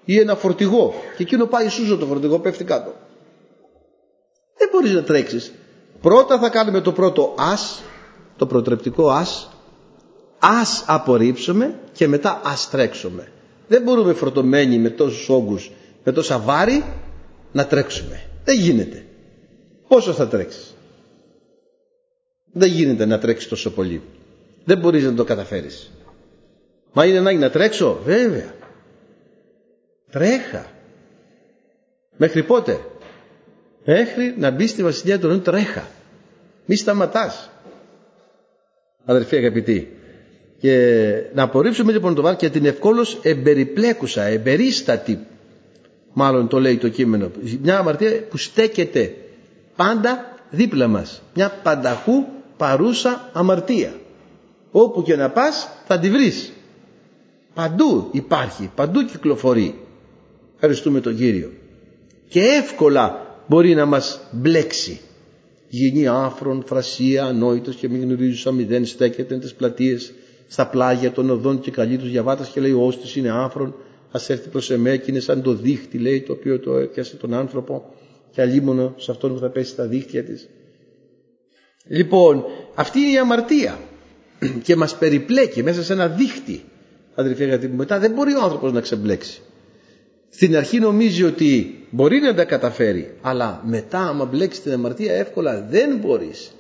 [0.06, 2.94] Ή ένα φορτηγό και εκείνο πάει σούζο το φορτηγό πέφτει κάτω.
[4.58, 5.54] Δεν μπορείς να τρέξεις.
[6.02, 7.84] Πρώτα θα κάνουμε το πρώτο ας,
[8.38, 9.50] το προτρεπτικό ας,
[10.48, 13.28] ας απορρίψουμε και μετά ας τρέξουμε.
[13.68, 15.72] Δεν μπορούμε φορτωμένοι με τόσους όγκους,
[16.04, 16.84] με τόσα βάρη
[17.52, 18.22] να τρέξουμε.
[18.44, 19.06] Δεν γίνεται.
[19.88, 20.76] Πόσο θα τρέξεις;
[22.52, 24.02] Δεν γίνεται να τρέξεις τόσο πολύ.
[24.66, 25.92] Δεν μπορείς να το καταφέρεις.
[26.94, 28.54] Μα είναι ανάγκη να τρέξω; Βέβαια.
[30.12, 30.66] Τρέχα.
[32.18, 32.80] Μέχρι πότε;
[33.86, 35.88] Μέχρι να μπει στη βασιλεία του τρέχα.
[36.66, 37.50] Μη σταματάς.
[39.06, 39.95] Αδερφοί αγαπητοί.
[40.66, 45.20] Και να απορρίψουμε λοιπόν το βάρ και την ευκόλως εμπεριπλέκουσα, εμπερίστατη
[46.14, 47.32] μάλλον το λέει το κείμενο.
[47.62, 49.14] Μια αμαρτία που στέκεται
[49.76, 51.22] πάντα δίπλα μας.
[51.36, 52.26] Μια πανταχού
[52.58, 53.94] παρούσα αμαρτία.
[54.72, 56.52] Όπου και να πας θα τη βρεις.
[57.54, 59.76] Παντού υπάρχει, παντού κυκλοφορεί.
[60.56, 61.52] Ευχαριστούμε τον Κύριο.
[62.28, 65.00] Και εύκολα μπορεί να μας μπλέξει.
[65.68, 70.14] Γίνει άφρον, φρασία, ανόητος και μην γνωρίζουσα μηδέν στέκεται τις πλατείες
[70.48, 73.76] στα πλάγια των οδών και καλεί τους διαβάτας και λέει ο όστης είναι άφρον
[74.12, 77.34] ας έρθει προς εμέ και είναι σαν το δίχτυ λέει το οποίο το έπιασε τον
[77.34, 77.94] άνθρωπο
[78.32, 80.50] και αλίμονο σε αυτόν που θα πέσει στα δίχτυα της.
[81.88, 82.44] Λοιπόν,
[82.76, 83.80] αυτή είναι η αμαρτία
[84.64, 86.64] και μας περιπλέκει μέσα σε ένα δίχτυ
[87.16, 89.42] αδερφοί γιατί μετά δεν μπορεί ο άνθρωπος να ξεμπλέξει.
[90.30, 95.68] Στην αρχή νομίζει ότι μπορεί να τα καταφέρει αλλά μετά άμα μπλέξει την αμαρτία εύκολα
[95.70, 96.52] δεν μπορείς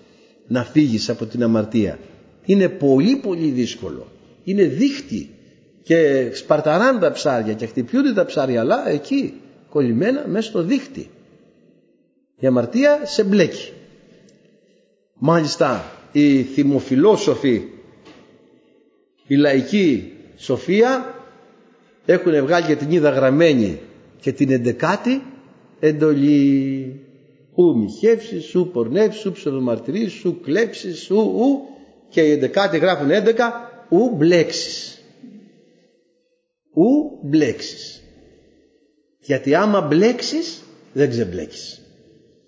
[0.47, 1.99] να φύγεις από την αμαρτία.
[2.45, 4.07] Είναι πολύ πολύ δύσκολο.
[4.43, 5.29] Είναι δίχτυ
[5.83, 9.33] και σπαρταράνε τα ψάρια και χτυπιούνται τα ψάρια αλλά εκεί
[9.69, 11.09] κολλημένα μέσα στο δίχτυ.
[12.39, 13.71] Η αμαρτία σε μπλέκει.
[15.13, 17.61] Μάλιστα οι θυμοφιλόσοφοι,
[19.27, 21.15] η λαϊκή σοφία
[22.05, 23.79] έχουν βγάλει για την είδα γραμμένη
[24.19, 25.21] και την εντεκάτη
[25.79, 26.99] εντολή.
[27.55, 31.74] Ου μοιχεύσεις, σου πορνεύσεις, σου ψευδομαρτυρεί, σου κλέψεις, σου ου
[32.15, 35.01] και οι εντεκάτοι γράφουν έντεκα ου μπλέξεις.
[36.73, 38.03] Ου μπλέξεις.
[39.19, 40.61] Γιατί άμα μπλέξεις
[40.93, 41.79] δεν ξεμπλέξει.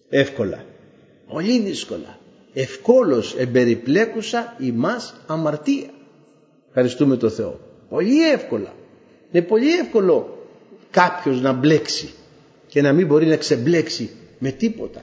[0.10, 0.65] Εύκολα.
[1.30, 2.19] Πολύ δύσκολα.
[2.53, 5.89] Ευκόλως εμπεριπλέκουσα ημάς αμαρτία.
[6.67, 7.60] Ευχαριστούμε το Θεό.
[7.89, 8.73] Πολύ εύκολα.
[9.32, 10.47] Είναι πολύ εύκολο
[10.91, 12.13] κάποιος να μπλέξει
[12.67, 15.01] και να μην μπορεί να ξεμπλέξει με τίποτα.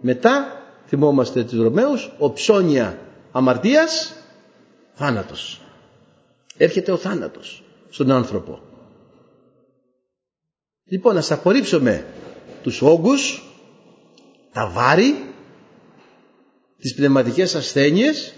[0.00, 2.98] Μετά θυμόμαστε τους Ρωμαίους, οψώνια
[3.36, 4.14] αμαρτίας,
[4.94, 5.60] θάνατος.
[6.56, 8.60] Έρχεται ο θάνατος στον άνθρωπο.
[10.84, 12.04] Λοιπόν, ας απορρίψουμε
[12.62, 13.42] τους όγκους,
[14.52, 15.34] τα βάρη,
[16.78, 18.34] τις πνευματικές ασθένειες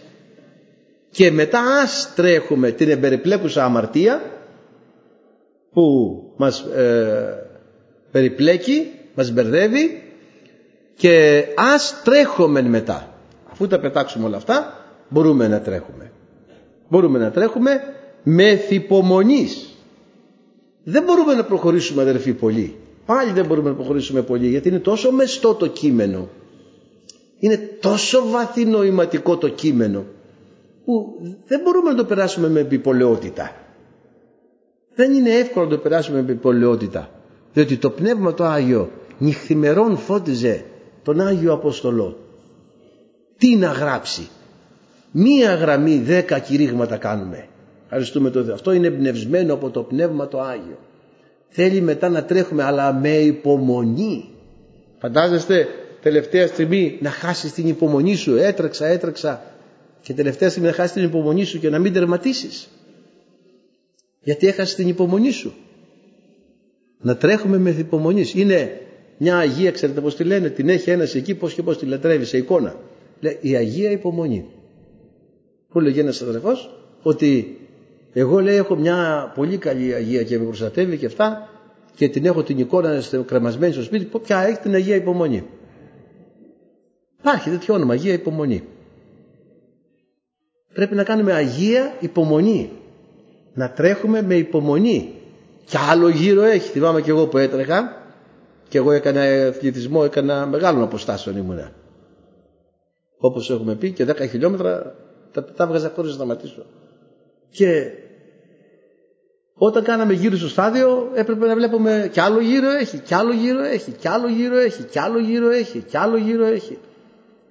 [1.11, 4.23] και μετά ας τρέχουμε την εμπεριπλέκουσα αμαρτία
[5.73, 5.85] που
[6.37, 7.47] μας ε,
[8.11, 10.03] περιπλέκει, μας μπερδεύει
[10.97, 13.15] και ας τρέχουμε μετά.
[13.51, 16.11] Αφού τα πετάξουμε όλα αυτά μπορούμε να τρέχουμε.
[16.89, 17.81] Μπορούμε να τρέχουμε
[18.23, 19.69] με θυπομονής.
[20.85, 22.75] Δεν μπορούμε να προχωρήσουμε αδερφοί πολύ.
[23.07, 26.29] Πάλι δεν μπορούμε να προχωρήσουμε πολύ γιατί είναι τόσο μεστό το κείμενο.
[27.39, 30.05] Είναι τόσο βαθύ νοηματικό το κείμενο
[30.85, 33.57] που δεν μπορούμε να το περάσουμε με επιπολαιότητα.
[34.95, 37.11] Δεν είναι εύκολο να το περάσουμε με επιπολαιότητα.
[37.53, 40.65] Διότι το Πνεύμα το Άγιο νυχθημερών φώτιζε
[41.03, 42.19] τον Άγιο Αποστολό.
[43.39, 44.29] Τι να γράψει;
[45.19, 47.49] Μία γραμμή δέκα κηρύγματα κάνουμε.
[47.85, 48.55] Ευχαριστούμε το Θεό.
[48.55, 50.79] Αυτό είναι εμπνευσμένο από το Πνεύμα το Άγιο.
[51.49, 54.25] Θέλει μετά να τρέχουμε αλλά με υπομονή.
[54.99, 55.67] Φαντάζεστε
[56.03, 58.37] τελευταία στιγμή να χάσεις την υπομονή σου.
[58.37, 59.43] Έτρεξα, έτρεξα
[60.01, 62.69] και τελευταία στιγμή να χάσεις την υπομονή σου και να μην τερματίσεις.
[64.21, 65.55] Γιατί έχασες την υπομονή σου.
[67.01, 68.35] Να τρέχουμε με υπομονής.
[68.35, 68.81] Είναι
[69.17, 72.25] μια Αγία, ξέρετε πώς τη λένε, την έχει ένας εκεί πώς και πώς τη λατρεύει
[72.25, 72.77] σε εικόνα.
[73.21, 74.45] Λέει, η Αγία υπομονή.
[75.69, 77.59] Που λέγει ένας αδερφός ότι
[78.13, 81.49] εγώ λέει έχω μια πολύ καλή Αγία και με προστατεύει και αυτά
[81.95, 85.45] και την έχω την εικόνα κρεμασμένη στο σπίτι, ποια έχει την Αγία υπομονή.
[87.19, 88.63] Υπάρχει τέτοιο όνομα, Αγία υπομονή.
[90.73, 92.71] Πρέπει να κάνουμε Αγία υπομονή.
[93.55, 95.15] Να τρέχουμε με υπομονή.
[95.65, 96.71] Και άλλο γύρω έχει.
[96.71, 98.03] Θυμάμαι και εγώ που έτρεχα
[98.69, 101.73] και εγώ έκανα αθλητισμό, έκανα μεγάλων αποστάσεων ήμουνα.
[103.19, 104.95] Όπως έχουμε πει και 10 χιλιόμετρα
[105.43, 106.67] τα, τα βγάζα χωρίς να σταματήσω.
[107.51, 107.91] Και
[109.55, 113.63] όταν κάναμε γύρω στο στάδιο έπρεπε να βλέπουμε κι άλλο γύρο έχει, κι άλλο γύρο
[113.65, 116.79] έχει, κι άλλο γύρο έχει, κι άλλο γύρο έχει, κι άλλο γύρο έχει.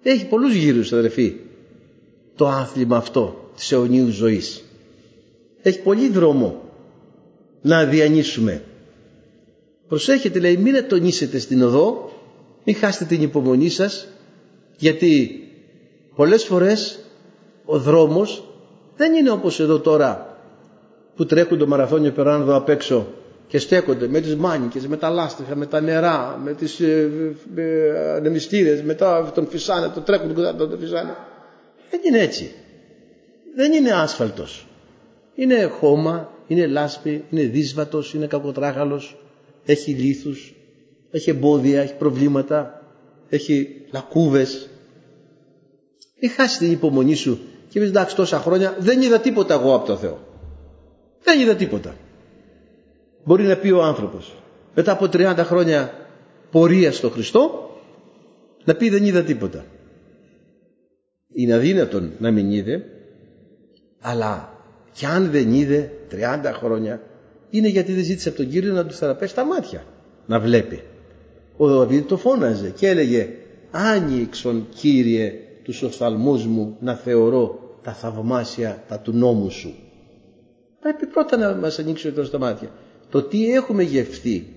[0.04, 1.36] Έχει πολλούς γύρους αδερφοί
[2.36, 4.64] το άθλημα αυτό της αιωνίου ζωής.
[5.62, 6.62] Έχει πολύ δρόμο
[7.62, 8.64] να διανύσουμε.
[9.88, 12.12] Προσέχετε λέει μην ετονίσετε στην οδό,
[12.64, 14.08] μην χάσετε την υπομονή σας
[14.78, 15.40] γιατί
[16.16, 17.00] πολλές φορές
[17.66, 18.44] ο δρόμος
[18.96, 20.38] δεν είναι όπως εδώ τώρα
[21.16, 23.08] που τρέχουν το μαραθώνιο περάνε εδώ απ' έξω
[23.48, 27.10] και στέκονται με τις μάνικες, με τα λάστιχα, με τα νερά, με τις ε,
[27.56, 31.16] ε, μετά τον φυσάνε, τον τρέχουν τον, τον φυσάνε.
[31.90, 32.52] Δεν είναι έτσι.
[33.56, 34.68] Δεν είναι άσφαλτος.
[35.36, 39.18] Είναι χώμα, είναι λάσπη, είναι δύσβατος, είναι κακοτράχαλος,
[39.66, 40.56] έχει λίθους,
[41.12, 42.82] έχει εμπόδια, έχει προβλήματα,
[43.30, 44.70] έχει λακκούβες.
[46.22, 47.40] Μην χάσει την υπομονή σου
[47.76, 50.20] και πεις εντάξει τόσα χρόνια δεν είδα τίποτα εγώ από το Θεό.
[51.24, 51.96] Δεν είδα τίποτα.
[53.24, 54.36] Μπορεί να πει ο άνθρωπος.
[54.76, 55.94] μετά από 30 χρόνια
[56.52, 57.70] πορεία στο Χριστό
[58.64, 59.66] να πει δεν είδα τίποτα.
[61.34, 62.84] Είναι αδύνατον να μην είδε
[64.00, 64.60] αλλά
[64.94, 67.02] κι αν δεν είδε 30 χρόνια
[67.50, 69.84] είναι γιατί δεν ζήτησε από τον Κύριο να του θεραπεύσει τα μάτια
[70.26, 70.84] να βλέπει.
[71.58, 73.30] Ο Δαβίδ το φώναζε και έλεγε
[73.72, 75.34] άνοιξον Κύριε
[75.64, 79.74] τους οφθαλμούς μου να θεωρώ τα θαυμάσια τα του νόμου σου.
[80.80, 82.70] Πρέπει πρώτα να μας ανοίξει ο τα μάτια.
[83.10, 84.48] Το τι έχουμε γευθεί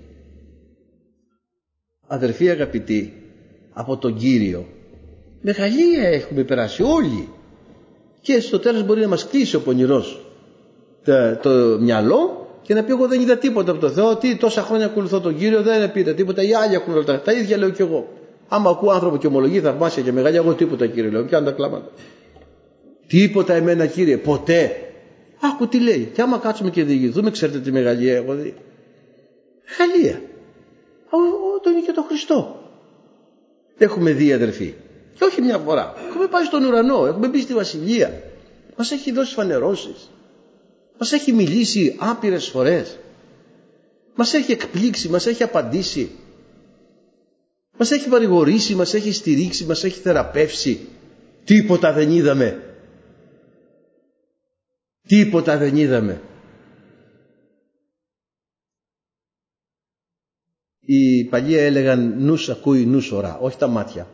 [2.07, 3.13] αδερφοί αγαπητοί
[3.73, 4.67] από τον Κύριο
[5.41, 7.29] μεγαλεία έχουμε περάσει όλοι
[8.21, 10.27] και στο τέλος μπορεί να μας κλείσει ο πονηρός
[11.05, 14.63] το, το μυαλό και να πει εγώ δεν είδα τίποτα από το Θεό τι τόσα
[14.63, 17.71] χρόνια ακολουθώ τον Κύριο δεν πήρα τίποτα οι άλλοι έχουν όλα τα, τα ίδια λέω
[17.71, 18.09] κι εγώ
[18.49, 21.91] άμα ακούω άνθρωπο και ομολογεί θαυμάσια και μεγάλη εγώ τίποτα Κύριε λέω πιάνω τα κλάματα
[23.09, 24.77] τίποτα εμένα Κύριε ποτέ.
[25.41, 26.11] Άκου τι λέει.
[26.15, 28.55] Και άμα κάτσουμε και διηγηθούμε ξέρετε τι μεγαλεία έχω δει
[29.79, 30.23] μεγαλεία
[31.63, 32.63] τον είναι και τον Χριστό.
[33.79, 34.75] Έχουμε δει αδερφοί.
[35.19, 35.95] Και όχι μια φορά.
[36.09, 37.07] Έχουμε πάει στον ουρανό.
[37.07, 38.23] Έχουμε μπει στη βασιλεία.
[38.77, 40.11] Μας έχει δώσει φανερώσεις.
[40.99, 42.99] Μας έχει μιλήσει άπειρες φορές.
[44.15, 46.11] Μας έχει εκπλήξει, μας έχει απαντήσει.
[47.79, 50.81] Μας έχει παρηγορήσει, μας έχει στηρίξει, μας έχει θεραπεύσει.
[51.45, 52.63] Τίποτα δεν είδαμε.
[55.09, 56.21] Τίποτα δεν είδαμε.
[60.81, 64.07] Οι παλιοί έλεγαν νους ακούει νους ορά, όχι τα μάτια.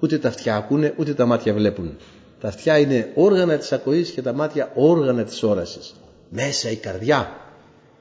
[0.00, 1.96] Ούτε τα αυτιά ακούνε, ούτε τα μάτια βλέπουν.
[2.40, 5.94] Τα αυτιά είναι όργανα της ακοής και τα μάτια όργανα της όρασης
[6.30, 7.30] μέσα η καρδιά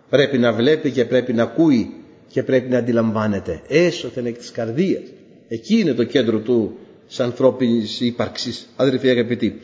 [0.09, 1.93] πρέπει να βλέπει και πρέπει να ακούει
[2.27, 5.03] και πρέπει να αντιλαμβάνεται έσωθεν εκ της καρδίας
[5.47, 9.61] εκεί είναι το κέντρο του της ανθρώπινης ύπαρξης αδερφοί αγαπητοί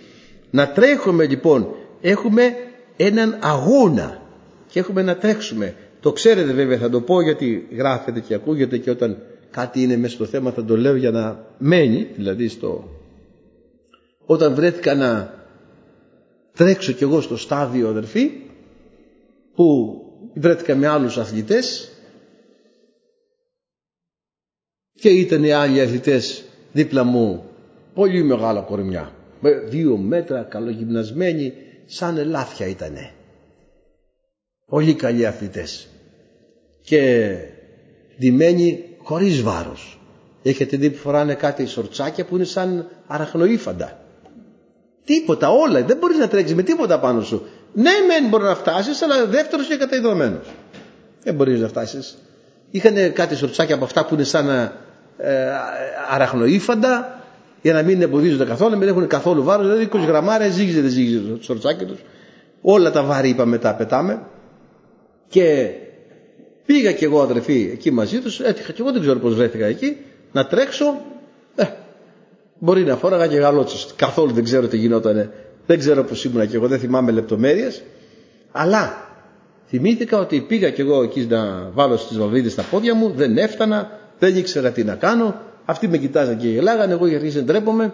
[0.51, 1.67] να τρέχουμε λοιπόν
[2.05, 2.55] έχουμε
[2.97, 4.21] έναν αγώνα
[4.67, 5.75] και έχουμε να τρέξουμε.
[5.99, 9.17] Το ξέρετε βέβαια θα το πω γιατί γράφεται και ακούγεται και όταν
[9.51, 12.89] κάτι είναι μέσα στο θέμα θα το λέω για να μένει δηλαδή στο
[14.25, 15.33] όταν βρέθηκα να
[16.53, 18.31] τρέξω κι εγώ στο στάδιο αδερφοί
[19.55, 19.95] που
[20.33, 21.91] βρέθηκα με άλλους αθλητές
[24.93, 27.43] και ήταν οι άλλοι αθλητές δίπλα μου
[27.93, 31.53] πολύ μεγάλα κορμιά με δύο μέτρα καλογυμνασμένοι
[31.95, 33.11] σαν ελάφια ήτανε.
[34.65, 35.87] Πολύ καλοί αθλητές.
[36.81, 37.35] Και
[38.19, 39.99] ντυμένοι χωρίς βάρος.
[40.43, 44.03] Έχετε δει που φοράνε κάτι σορτσάκια που είναι σαν αραχνοήφαντα
[45.05, 45.81] τίποτα όλα.
[45.83, 47.47] Δεν μπορείς να τρέξεις με τίποτα πάνω σου.
[47.73, 50.39] Ναι, μεν μπορεί να φτάσεις, αλλά δεύτερος και καταϊδρωμένο.
[51.23, 52.17] Δεν μπορείς να φτάσεις.
[52.71, 54.49] Είχαν κάτι σορτσάκια από αυτά που είναι σαν
[55.17, 55.49] ε,
[56.09, 57.22] αραχνοήφαντα
[57.63, 59.65] για να μην εμποδίζονται καθόλου, να μην έχουν καθόλου βάρος.
[59.65, 61.99] Δηλαδή 20 γραμμάρια ζύγιζε, δεν ζύγιζε το σορτσάκι τους.
[62.61, 64.21] Όλα τα βάρη είπαμε μετά πετάμε.
[65.27, 65.69] Και
[66.65, 69.97] πήγα κι εγώ αδερφή εκεί μαζί τους, έτυχα κι εγώ δεν ξέρω πώς βρέθηκα εκεί,
[70.31, 71.01] να τρέξω.
[71.55, 71.63] Ε,
[72.59, 73.93] μπορεί να φόραγα και γαλότσες.
[73.95, 75.31] Καθόλου δεν ξέρω τι γινόταν
[75.65, 77.83] δεν ξέρω πως ήμουνα και εγώ, δεν θυμάμαι λεπτομέρειες.
[78.51, 79.07] Αλλά
[79.67, 83.99] θυμήθηκα ότι πήγα και εγώ εκεί να βάλω στις βαλβίδες τα πόδια μου, δεν έφτανα,
[84.19, 85.41] δεν ήξερα τι να κάνω.
[85.65, 87.93] Αυτοί με κοιτάζαν και γελάγανε, εγώ γιατί δεν τρέπομαι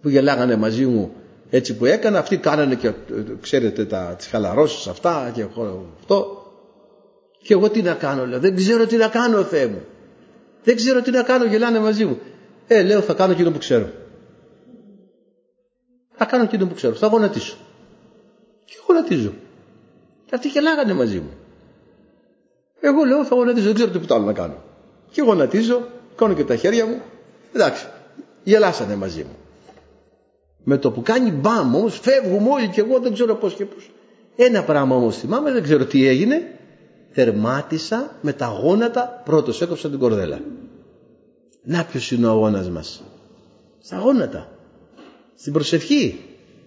[0.00, 1.12] που γελάγανε μαζί μου
[1.50, 2.18] έτσι που έκανα.
[2.18, 2.92] Αυτοί κάνανε και
[3.40, 6.42] ξέρετε τα, τις χαλαρώσεις αυτά και αυτό.
[7.42, 9.82] Και εγώ τι να κάνω, λέω, δεν ξέρω τι να κάνω, Θεέ μου.
[10.64, 12.18] Δεν ξέρω τι να κάνω, γελάνε μαζί μου.
[12.66, 13.88] Ε, λέω, θα κάνω εκείνο που ξέρω.
[16.16, 16.94] Θα κάνω εκείνο που ξέρω.
[16.94, 17.56] Θα γονατίσω.
[18.64, 19.32] Και γονατίζω.
[20.26, 21.30] Και αυτοί γελάγανε μαζί μου.
[22.80, 23.66] Εγώ λέω θα γονατίζω.
[23.66, 24.62] Δεν ξέρω τίποτα άλλο να κάνω.
[25.10, 25.88] Και γονατίζω.
[26.16, 27.00] Κάνω και τα χέρια μου.
[27.52, 27.86] Εντάξει.
[28.44, 29.36] Γελάσανε μαζί μου.
[30.64, 33.90] Με το που κάνει μπαμ όμως φεύγουμε όλοι και εγώ δεν ξέρω πώς και πώς.
[34.36, 36.58] Ένα πράγμα όμως θυμάμαι, δεν ξέρω τι έγινε.
[37.10, 40.40] Θερμάτισα με τα γόνατα, πρώτος έκοψα την κορδέλα.
[41.62, 43.02] Να ποιος είναι ο αγώνας μας;
[43.82, 44.48] Στα γόνατα.
[45.36, 46.20] Στην προσευχή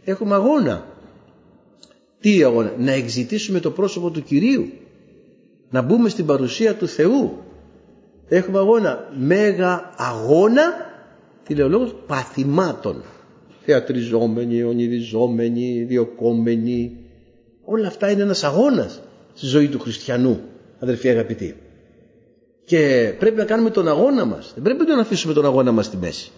[0.03, 0.86] έχουμε αγώνα.
[2.19, 4.71] Τι αγώνα, να εξητήσουμε το πρόσωπο του Κυρίου.
[5.69, 7.38] Να μπούμε στην παρουσία του Θεού.
[8.29, 10.61] Έχουμε αγώνα, μέγα αγώνα,
[11.43, 13.03] τι λέει ο λόγος, παθημάτων.
[13.65, 16.97] Θεατριζόμενοι, ονειριζόμενοι, διοκόμενοι.
[17.63, 19.01] Όλα αυτά είναι ένας αγώνας
[19.33, 20.39] στη ζωή του χριστιανού,
[20.79, 21.55] αδερφοί αγαπητοί.
[22.65, 24.53] Και πρέπει να κάνουμε τον αγώνα μας.
[24.55, 26.31] Δεν πρέπει να αφήσουμε τον αγώνα μας στη μέση.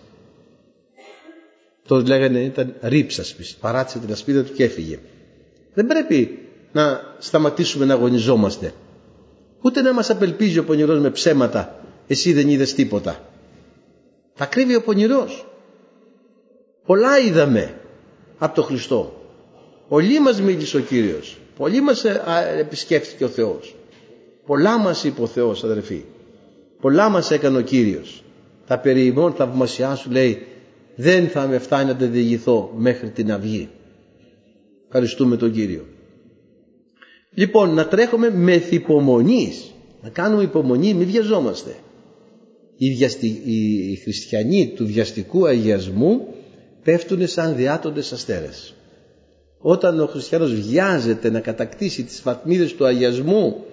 [1.87, 3.55] Το λέγανε ήταν ρήψασπης.
[3.55, 4.99] Παράτησε την ασπίδα του και έφυγε.
[5.73, 6.39] Δεν πρέπει
[6.71, 8.73] να σταματήσουμε να αγωνιζόμαστε.
[9.61, 11.79] Ούτε να μας απελπίζει ο πονηρός με ψέματα.
[12.07, 13.29] Εσύ δεν είδες τίποτα.
[14.33, 15.45] Θα κρύβει ο πονηρός.
[16.85, 17.79] Πολλά είδαμε
[18.37, 19.13] από τον Χριστό.
[19.87, 21.37] Πολύ μας μίλησε ο Κύριος.
[21.57, 22.21] Πολύ μας ε,
[22.59, 23.75] επισκέφθηκε ο Θεός.
[24.45, 26.03] Πολλά μας είπε ο Θεός αδερφοί.
[26.81, 28.23] Πολλά μας έκανε ο Κύριος.
[28.67, 30.47] Τα περί ημών θαυμασιά σου λέει
[30.95, 33.69] δεν θα με φτάνει να τα διηγηθώ μέχρι την αυγή.
[34.85, 35.85] Ευχαριστούμε τον Κύριο.
[37.33, 39.73] Λοιπόν, να τρέχουμε με θυπομονής.
[40.01, 41.75] Να κάνουμε υπομονή, μην βιαζόμαστε.
[42.77, 43.41] Οι, βιαστι...
[43.45, 46.27] οι χριστιανοί του βιαστικού αγιασμού
[46.83, 48.73] πέφτουν σαν διάτοντες αστέρες.
[49.57, 53.63] Όταν ο χριστιανός βιάζεται να κατακτήσει τις βαθμίδες του αγιασμού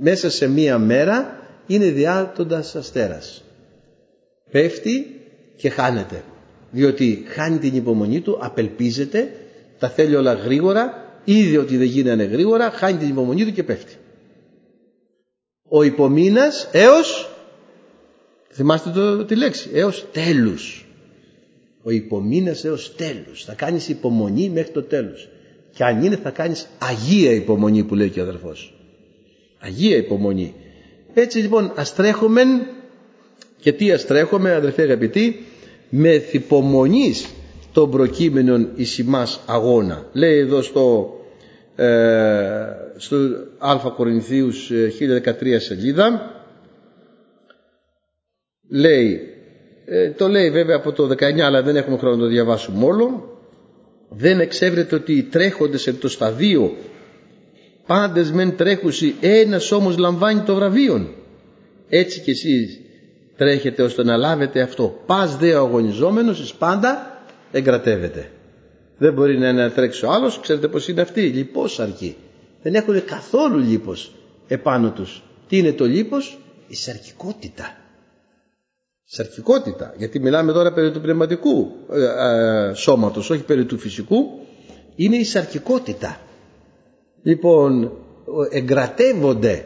[0.00, 3.44] μέσα σε μία μέρα είναι διάτοντας αστέρας.
[4.50, 5.20] Πέφτει
[5.56, 6.22] και χάνεται.
[6.70, 9.30] Διότι χάνει την υπομονή του, απελπίζεται,
[9.78, 13.94] τα θέλει όλα γρήγορα, είδε ότι δεν γίνανε γρήγορα, χάνει την υπομονή του και πέφτει.
[15.68, 17.30] Ο υπομήνας έως,
[18.52, 20.86] θυμάστε το, τη λέξη, έως τέλους.
[21.82, 23.44] Ο υπομήνας έως τέλους.
[23.44, 25.28] Θα κάνεις υπομονή μέχρι το τέλος.
[25.74, 28.74] Και αν είναι θα κάνεις αγία υπομονή που λέει και ο αδερφός.
[29.58, 30.54] Αγία υπομονή.
[31.14, 32.42] Έτσι λοιπόν αστρέχουμε
[33.60, 35.44] και τι αστρέχουμε αδερφέ αγαπητοί
[35.88, 37.26] με θυπομονής
[37.74, 39.04] των προκείμενων εις
[39.46, 40.06] αγώνα.
[40.12, 41.14] Λέει εδώ στο,
[41.76, 41.86] ε,
[42.96, 43.16] στο
[43.58, 46.30] Α Κορινθίους 1013 ε, σελίδα
[48.70, 49.20] λέει
[49.84, 53.38] ε, το λέει βέβαια από το 19 αλλά δεν έχουμε χρόνο να το διαβάσουμε όλο.
[54.08, 56.76] Δεν εξέβρεται ότι οι τρέχοντες εν το σταδίο
[57.86, 61.14] πάντες μεν τρέχουσι ένας όμως λαμβάνει το βραβείο
[61.88, 62.80] έτσι και εσείς
[63.36, 65.02] τρέχετε ώστε να λάβετε αυτό.
[65.06, 67.13] Πας δε ο αγωνιζόμενος εις πάντα
[67.58, 68.30] εγκρατεύεται.
[68.98, 70.40] Δεν μπορεί να, να τρέξει ο άλλος.
[70.40, 72.16] Ξέρετε πως είναι αυτοί λιπός αρκεί
[72.64, 74.12] δεν έχουν καθόλου λίπος
[74.48, 75.22] επάνω τους.
[75.48, 76.38] Τι είναι το λίπος;
[76.68, 77.76] Η σαρκικότητα.
[79.04, 79.94] Σαρκικότητα.
[79.96, 84.16] Γιατί μιλάμε τώρα περί του πνευματικού ε, ε, σώματος όχι περί του φυσικού.
[84.96, 86.20] Είναι η σαρκικότητα.
[87.22, 87.92] Λοιπόν
[88.50, 89.64] εγκρατεύονται.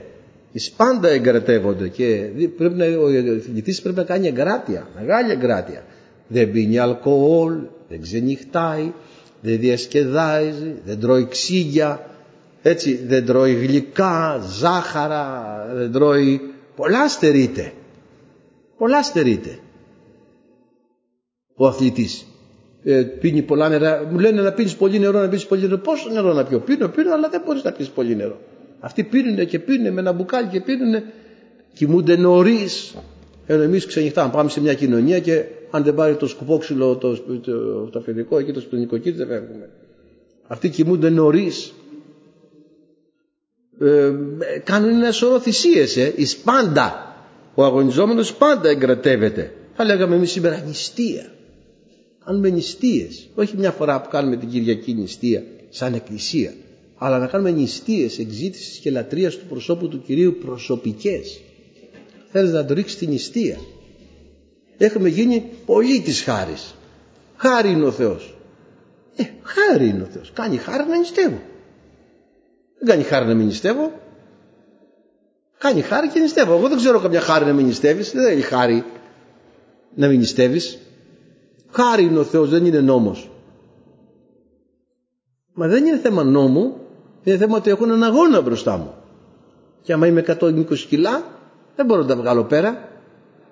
[0.53, 3.09] Εις πάντα εγκρατεύονται και πρέπει να, ο
[3.55, 5.85] θητής πρέπει να κάνει εγκράτεια μεγάλη εγκράτεια.
[6.29, 8.93] Δεν πίνει αλκοόλ δεν ξενυχτάει
[9.41, 12.11] δεν διασκεδάζει δεν τρώει ξύγια
[12.63, 16.41] έτσι δεν τρώει γλυκά ζάχαρα δεν τρώει
[16.77, 17.73] πολλά στερείται
[18.79, 19.59] πολλά στερείται
[21.55, 22.27] ο αθλητής
[22.85, 24.09] ε, πίνει πολλά νερά.
[24.11, 25.79] Μου λένε να πίνεις πολύ νερό, να πίνεις πολύ νερό.
[25.79, 28.41] Πόσο νερό να πιω, πίνω, πίνω, αλλά δεν μπορείς να πίνεις πολύ νερό.
[28.81, 31.03] Αυτοί πίνουν και πίνουν με ένα μπουκάλι και πίνουν,
[31.73, 32.95] κοιμούνται νωρίς.
[33.47, 37.39] Ενώ εμείς ξενυχτάμε, πάμε σε μια κοινωνία και αν δεν πάρει το σκουπόξυλο, το, το,
[37.39, 39.71] το, το αφεντικό εκεί, το σπιτικό δεν φεύγουμε.
[40.47, 41.73] Αυτοί κοιμούνται νωρίς.
[43.81, 44.13] Ε,
[44.65, 47.07] κάνουν ένα σωρό θυσίες, ε, εις πάντα.
[47.55, 49.53] Ο αγωνιζόμενος πάντα εγκρατεύεται.
[49.75, 51.31] Θα λέγαμε εμείς σήμερα νηστεία
[52.29, 56.55] κάνουμε νηστείες όχι μια φορά που κάνουμε την Κυριακή νηστεία σαν εκκλησία
[56.97, 61.41] αλλά να κάνουμε νηστείες εξήτησης και λατρείας του προσώπου του Κυρίου προσωπικές
[62.31, 63.59] θέλεις να το ρίξεις την νηστεία
[64.85, 66.75] έχουμε γίνει πολύ της χάρης.
[67.37, 68.37] Χάρη είναι ο Θεός.
[69.17, 70.33] Ε, χάρη είναι ο Θεός.
[70.35, 71.41] Κάνει χάρη να νηστεύω.
[72.79, 73.93] Δεν κάνει χάρη να μην νηστεύω.
[75.59, 76.57] Κάνει χάρη και νηστεύω.
[76.57, 78.13] Εγώ δεν ξέρω καμιά χάρη να μην νηστεύεις.
[78.13, 78.85] Δεν έχει χάρη
[79.95, 80.79] να μην νηστεύεις.
[81.71, 83.31] Χάρη είναι ο Θεός, δεν είναι νόμος.
[85.53, 86.77] Μα δεν είναι θέμα νόμου,
[87.23, 88.95] είναι θέμα ότι έχω έναν αγώνα μπροστά μου.
[89.83, 91.23] Και άμα είμαι 120 κιλά,
[91.77, 92.89] δεν μπορώ να τα βγάλω πέρα,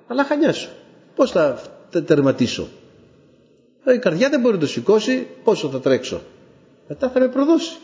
[0.07, 0.69] αλλά χανιάσω.
[1.17, 2.69] Πώς θα τα τερματίσω;
[3.85, 6.21] Ε, η καρδιά δεν μπορεί να το σηκώσει, πόσο θα τρέξω;
[6.89, 7.77] Μετά θα με προδώσει.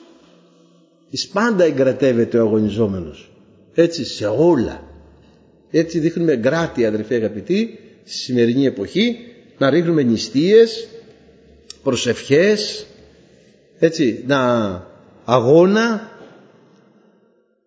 [1.11, 3.31] Εις πάντα εγκρατεύεται ο αγωνιζόμενος.
[3.75, 4.83] Έτσι σε όλα.
[5.71, 9.17] Έτσι δείχνουμε γκράτη αδερφοί αγαπητοί στη σημερινή εποχή
[9.59, 10.89] να ρίχνουμε νηστείες,
[11.83, 12.87] προσευχές,
[13.79, 14.41] έτσι, να
[15.25, 16.11] αγώνα.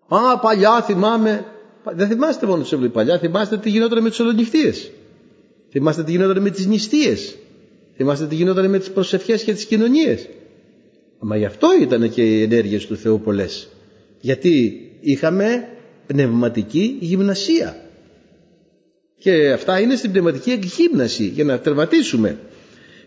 [0.07, 1.45] Α, παλιά θυμάμαι.
[1.83, 4.91] Δεν θυμάστε μόνο τους παλιά, θυμάστε τι γινόταν με τους ολονυχτίες.
[5.77, 7.35] Θυμάστε τι γινόταν με τις νηστείες.
[7.95, 10.27] Θυμάστε τι γινόταν με τις προσευχές και τις κοινωνίες.
[11.19, 13.67] Μα γι' αυτό ήταν και οι ενέργειες του Θεού πολλές.
[14.19, 15.67] Γιατί είχαμε
[16.07, 17.77] πνευματική γυμνασία.
[19.17, 22.39] Και αυτά είναι στην πνευματική εκγύμναση για να τερματίσουμε.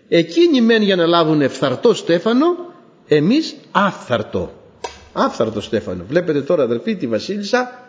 [0.09, 2.47] Εκείνοι μεν για να λάβουν ευθαρτό στέφανο,
[3.07, 4.53] εμείς άφθαρτο.
[5.13, 6.05] Άφθαρτο στέφανο.
[6.09, 7.89] Βλέπετε τώρα αδερφοί τη Βασίλισσα,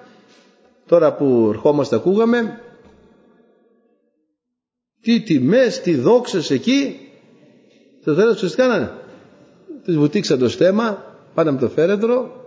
[0.87, 2.59] τώρα που ερχόμαστε ακούγαμε,
[5.01, 6.99] τι τιμές, τι δόξες εκεί,
[8.03, 8.91] το τέλος τι κάνανε;
[9.83, 12.43] Τις βουτήξαν το στέμα, πάνε με το φέρετρο,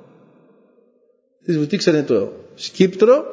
[1.44, 3.24] τις βουτήξανε το σκύπτρο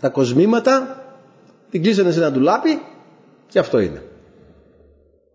[0.00, 1.04] τα κοσμήματα,
[1.70, 2.82] την κλείσανε σε ένα ντουλάπι
[3.48, 4.02] και αυτό είναι.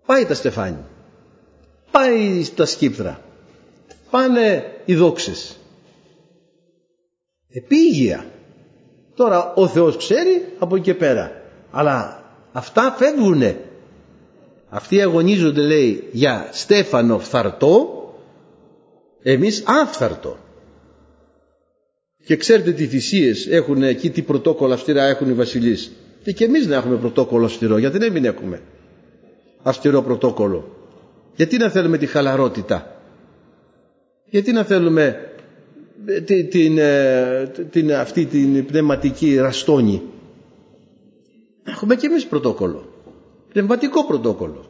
[0.06, 0.89] Πάει τα στεφάνια.
[1.91, 3.22] Πάει τα σκύπτρα.
[4.10, 5.58] Πάνε οι δόξες.
[7.49, 8.26] επίγεια
[9.16, 11.41] τώρα ο Θεός ξέρει από εκεί και πέρα
[11.72, 13.57] αλλά αυτά φεύγουνε.
[14.69, 17.95] Αυτοί αγωνίζονται λέει για στέφανο φθαρτό
[19.24, 20.38] εμείς άφθαρτο.
[22.26, 25.91] Και ξέρετε τι θυσίες έχουν εκεί τι πρωτόκολλα αυστηρά έχουν οι βασιλείς.
[26.24, 28.61] Και, και εμείς να έχουμε πρωτόκολλο αυστηρό γιατί δεν μην έχουμε
[29.63, 30.76] αυστηρό πρωτόκολλο.
[31.36, 33.01] Γιατί να θέλουμε τη χαλαρότητα.
[34.26, 35.32] Γιατί να θέλουμε
[36.05, 40.01] ε, την, την, ε, την, αυτή την πνευματική ραστόνη
[41.82, 42.89] έχουμε και εμείς πρωτόκολλο.
[43.53, 44.65] Πνευματικό πρωτόκολλο.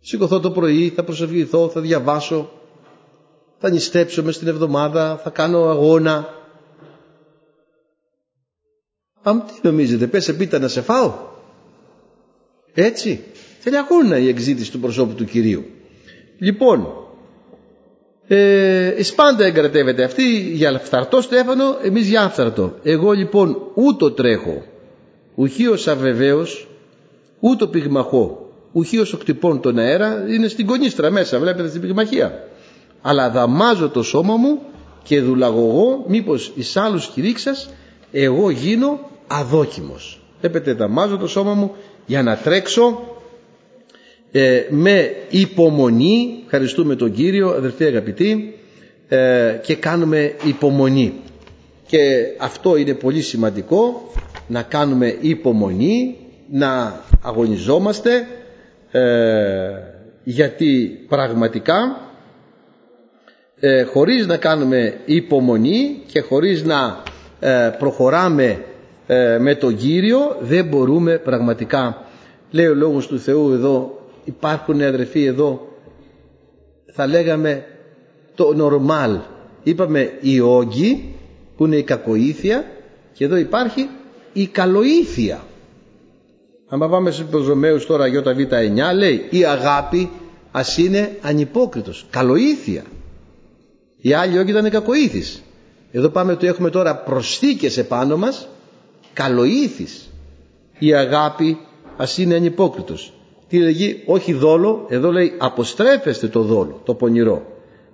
[0.00, 2.50] Σηκωθώ το πρωί θα προσευχηθώ θα διαβάσω
[3.58, 6.28] θα νηστέψω μες την εβδομάδα θα κάνω αγώνα.
[9.22, 11.14] Αμ τι νομίζετε πέσε πίτα να σε φάω.
[12.74, 13.24] Έτσι
[13.60, 15.64] θέλει αγώνα η εξήτηση του προσώπου του Κυρίου.
[16.38, 16.86] Λοιπόν
[18.26, 22.78] ε, πάντα εγκρατεύεται αυτή για φθαρτό στέφανο εμείς για άφθαρτο.
[22.82, 24.62] Εγώ λοιπόν ούτω τρέχω
[25.34, 26.66] ουχίως αβεβαίως
[27.40, 32.48] ούτω πυγμαχώ ουχίως οκτυπών τον αέρα είναι στην κονίστρα μέσα βλέπετε στην πυγμαχία.
[33.02, 34.58] Αλλά δαμάζω το σώμα μου
[35.02, 37.70] και δουλαγωγώ μήπως εις άλλους κηρύξας
[38.12, 40.20] εγώ γίνω αδόκιμος.
[40.40, 41.72] Βλέπετε δαμάζω το σώμα μου
[42.06, 43.00] για να τρέξω
[44.32, 48.54] ε, με υπομονή ευχαριστούμε τον Κύριο αδερφοί αγαπητοί
[49.08, 51.12] ε, και κάνουμε υπομονή.
[51.86, 51.98] Και
[52.38, 54.10] αυτό είναι πολύ σημαντικό
[54.52, 56.16] να κάνουμε υπομονή
[56.50, 58.26] να αγωνιζόμαστε
[58.90, 59.70] ε,
[60.24, 62.00] γιατί πραγματικά
[63.60, 67.02] ε, χωρίς να κάνουμε υπομονή και χωρίς να
[67.40, 68.64] ε, προχωράμε
[69.06, 72.06] ε, με τον Κύριο δεν μπορούμε πραγματικά.
[72.50, 75.68] Λέει ο Λόγος του Θεού εδώ υπάρχουν αδερφοί εδώ
[76.92, 77.64] θα λέγαμε
[78.34, 79.18] το νορμάλ.
[79.62, 81.14] Είπαμε η όγκη
[81.56, 82.64] που είναι η κακοήθεια
[83.12, 83.88] και εδώ υπάρχει
[84.32, 85.44] η καλοήθεια.
[86.68, 90.10] Αν πάμε στους Ρωμαίους τώρα ΙΒ9 λέει η αγάπη
[90.52, 92.06] ας είναι ανυπόκριτος.
[92.10, 92.82] Καλοήθεια.
[94.00, 95.42] Οι άλλοι όχι ήταν κακοήθης.
[95.92, 98.48] Εδώ πάμε ότι έχουμε τώρα προσθήκες επάνω μας
[99.12, 100.10] καλοήθης.
[100.78, 101.58] Η αγάπη
[101.96, 103.12] ας είναι ανυπόκριτος.
[103.48, 107.46] Τι λέγει όχι δόλο εδώ λέει αποστρέφεστε το δόλο το πονηρό.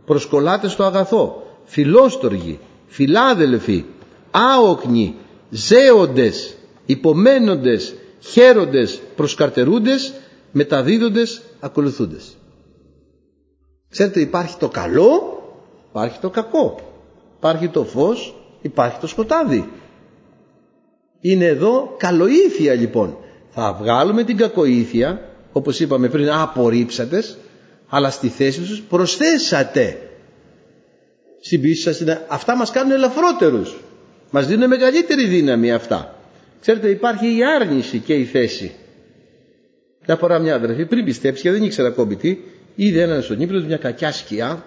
[0.05, 1.43] Προσκολάτε στο αγαθό.
[1.64, 3.84] Φιλόστοργοι φιλάδελφοι
[4.30, 5.14] άοκνοι
[5.51, 6.55] ζέοντες
[6.86, 10.12] υπομένοντες χαίροντες προσκαρτερούντες
[10.53, 12.36] μεταδίδοντες ακολουθούντες.
[13.90, 15.32] Ξέρετε υπάρχει το καλό
[15.90, 16.80] υπάρχει το κακό.
[17.36, 19.68] Υπάρχει το φως υπάρχει το σκοτάδι.
[21.20, 23.16] Είναι εδώ καλοήθεια λοιπόν.
[23.51, 27.38] Θα βγάλουμε την κακοήθεια όπως είπαμε πριν απορρίψατες
[27.88, 29.99] αλλά στη θέση τους προσθέσατε.
[31.40, 33.76] Στην πίστη σας αυτά μας κάνουν ελαφρότερους
[34.30, 36.22] μας δίνουν μεγαλύτερη δύναμη αυτά
[36.60, 38.72] ξέρετε υπάρχει η άρνηση και η θέση
[40.06, 42.38] μια φορά μια αδερφή πριν πιστέψει και δεν ήξερα ακόμη τι
[42.74, 44.64] είδε έναν στον ύπνο μια κακιά σκιά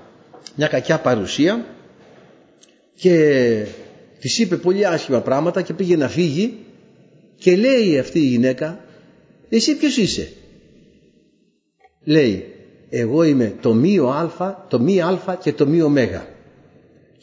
[0.55, 1.65] μια κακιά παρουσία
[2.95, 3.65] και
[4.19, 6.57] της είπε πολύ άσχημα πράγματα και πήγε να φύγει
[7.37, 8.79] και λέει αυτή η γυναίκα
[9.49, 10.31] εσύ ποιος είσαι;
[12.03, 12.45] Λέει
[12.89, 15.93] εγώ είμαι το μείο α, το μη α και το μη ω.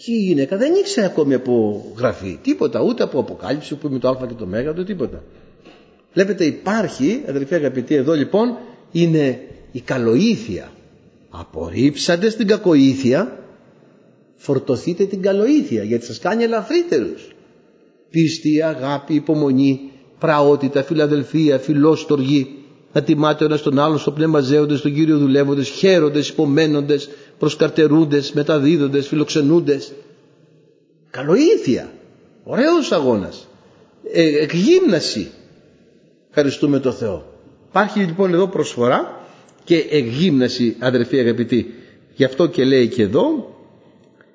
[0.04, 4.08] Και η γυναίκα δεν ήξερε ακόμη από γραφή, τίποτα, ούτε από αποκάλυψη που είμαι το
[4.08, 5.22] α και το μέγα, ούτε τίποτα.
[6.12, 8.56] Βλέπετε υπάρχει, αδελφοί αγαπητοί, εδώ λοιπόν
[8.92, 9.40] είναι
[9.72, 10.72] η καλοήθεια.
[11.30, 13.44] Απορρίψατε στην κακοήθεια,
[14.36, 17.34] φορτωθείτε την καλοήθεια, γιατί σας κάνει ελαφρύτερους.
[18.10, 22.57] Πίστη, αγάπη, υπομονή, πραότητα, φιλαδελφία, φιλόστοργη,
[22.92, 27.08] να τιμάτε ο ένας τον άλλον στο πνεύμα ζέοντες, τον Κύριο δουλεύοντες, χαίροντες, υπομένοντες,
[27.38, 29.92] προσκαρτερούντες, μεταδίδοντες, φιλοξενούντες.
[31.10, 31.92] Καλοήθεια.
[32.44, 33.48] Ωραίος αγώνας.
[34.12, 35.30] Ε, εκγύμναση.
[36.28, 37.24] Ευχαριστούμε το Θεό.
[37.68, 39.20] Υπάρχει λοιπόν εδώ προσφορά
[39.64, 41.74] και εκγύμναση αδερφοί αγαπητοί.
[42.14, 43.56] Γι' αυτό και λέει και εδώ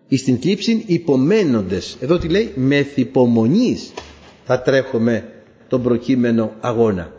[0.07, 1.97] εις την θλίψη υπομένοντες.
[1.99, 3.93] Εδώ τι λέει μεθυπομονής
[4.45, 5.29] θα τρέχουμε
[5.67, 7.11] τον προκείμενο αγώνα.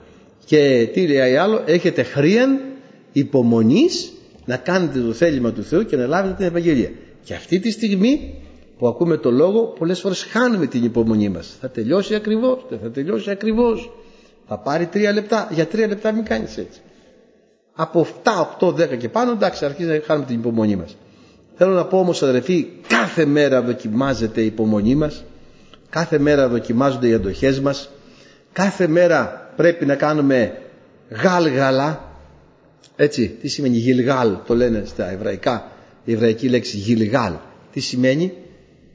[0.44, 2.60] Και τι λέει άλλο, έχετε χρίαν
[3.12, 4.12] υπομονής
[4.44, 6.90] να κάνετε το θέλημα του Θεού και να λάβετε την Ευαγγελία.
[7.24, 8.34] Και αυτή τη στιγμή
[8.78, 11.56] που ακούμε το λόγο πολλές φορές χάνουμε την υπομονή μας.
[11.60, 13.92] Θα τελειώσει ακριβώς, δεν θα τελειώσει ακριβώς.
[14.48, 15.48] Θα πάρει τρία λεπτά.
[15.52, 16.80] Για τρία λεπτά μην κάνεις έτσι.
[17.74, 20.96] Από 7, 8, 10 και πάνω εντάξει αρχίζει να χάνουμε την υπομονή μας.
[21.56, 25.24] Θέλω να πω όμως αδερφοί κάθε μέρα δοκιμάζεται η υπομονή μας.
[25.90, 27.90] Κάθε μέρα δοκιμάζονται οι αντοχές μας.
[28.52, 30.58] Κάθε μέρα πρέπει να κάνουμε
[31.10, 32.12] γάλγαλα.
[32.96, 35.72] Έτσι τι σημαίνει γιλγάλ το λένε στα εβραϊκά
[36.04, 37.32] η εβραϊκή λέξη γιλγάλ
[37.72, 38.32] τι σημαίνει;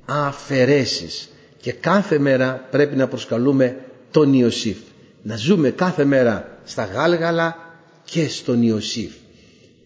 [0.05, 1.30] Αφαιρέσεις.
[1.62, 3.78] Και κάθε μέρα πρέπει να προσκαλούμε
[4.12, 4.78] τον Ιωσήφ.
[5.22, 7.55] Να ζούμε κάθε μέρα στα γάλγαλα
[8.05, 9.12] και στον Ιωσήφ.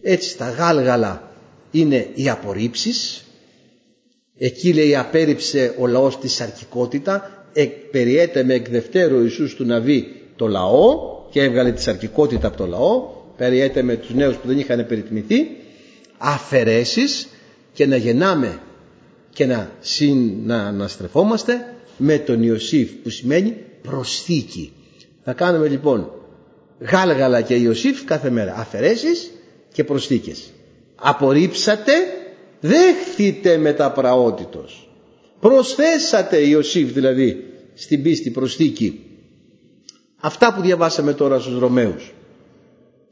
[0.02, 1.32] Έτσι στα γάλγαλα
[1.70, 3.24] είναι οι απορρίψεις.
[4.38, 7.44] Εκεί λέει απέρριψε ο λαός της σαρκικότητα
[7.90, 10.98] περιέται με εκ δευτέρου Ιησούς του Ναβί το λαό
[11.30, 15.46] και έβγαλε της σαρκικότητα από το λαό περιέται με τους νέους που δεν είχαν περιτμηθεί
[16.18, 17.28] αφαιρέσεις
[17.72, 18.60] και να γεννάμε
[19.30, 24.72] και να, συν, να αναστρεφόμαστε με τον Ιωσήφ που σημαίνει προσθήκη.
[25.24, 26.10] Θα κάνουμε λοιπόν
[26.80, 29.30] γάλγαλα και Ιωσήφ κάθε μέρα αφαιρέσεις
[29.72, 30.50] και προσθήκες.
[30.94, 31.92] Απορρίψατε,
[32.60, 34.88] δέχθητε με τα πραότητος.
[35.40, 39.00] Προσθέσατε Ιωσήφ δηλαδή στην πίστη προσθήκη.
[40.24, 42.12] Αυτά που διαβάσαμε τώρα στους Ρωμαίους.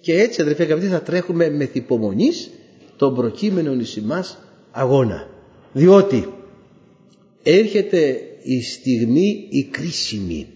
[0.01, 2.51] Και έτσι αδερφέ αγαπητοί θα τρέχουμε με θυπομονής
[2.97, 3.99] τον προκείμενο εις
[4.71, 5.29] αγώνα.
[5.73, 6.33] Διότι
[7.43, 10.47] έρχεται η στιγμή η κρίσιμη.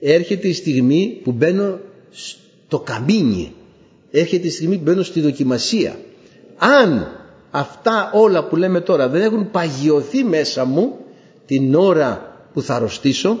[0.00, 1.78] Έρχεται η στιγμή που μπαίνω
[2.66, 3.52] στο καμίνι.
[4.10, 5.98] Έρχεται η στιγμή που μπαίνω στη δοκιμασία.
[6.56, 7.06] Αν
[7.50, 10.98] αυτά όλα που λέμε τώρα δεν έχουν παγιωθεί μέσα μου
[11.46, 13.38] την ώρα που θα αρρωστήσω,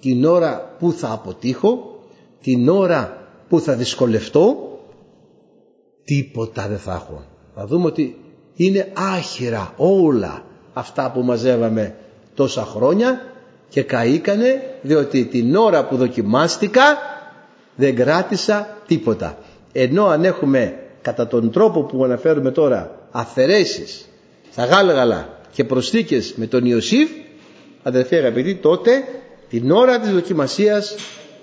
[0.00, 2.00] την ώρα που θα αποτύχω,
[2.42, 4.56] την ώρα που θα δυσκολευτώ,
[6.04, 7.24] τίποτα δεν θα έχω.
[7.54, 8.16] Θα δούμε ότι
[8.54, 11.94] είναι άχυρα όλα αυτά που μαζεύαμε
[12.34, 13.20] τόσα χρόνια
[13.68, 16.82] και καήκανε διότι την ώρα που δοκιμάστηκα
[17.76, 19.38] δεν κράτησα τίποτα.
[19.72, 24.08] Ενώ αν έχουμε κατά τον τρόπο που αναφέρουμε τώρα αφαιρέσεις
[24.52, 27.10] στα γάλγαλα και προσθήκες με τον Ιωσήφ
[27.82, 28.90] αδερφοί αγαπητοί τότε
[29.50, 30.94] την ώρα της δοκιμασίας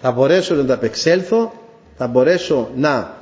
[0.01, 1.53] θα μπορέσω να ανταπεξέλθω
[1.97, 3.17] θα μπορέσω να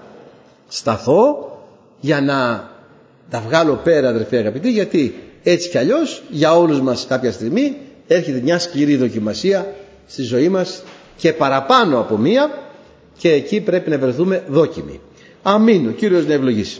[0.68, 1.52] σταθώ
[2.00, 2.70] για να
[3.30, 7.78] τα βγάλω πέρα αδερφοί αγαπητοί γιατί έτσι κι αλλιώς για όλους μας κάποια στιγμή
[8.08, 9.74] έρχεται μια σκληρή δοκιμασία
[10.08, 10.84] στη ζωή μας
[11.18, 12.50] και παραπάνω από μία
[13.18, 15.00] και εκεί πρέπει να βρεθούμε δόκιμοι.
[15.44, 15.88] Αμήν.
[15.88, 16.80] Ο Κύριος να ευλογήσει.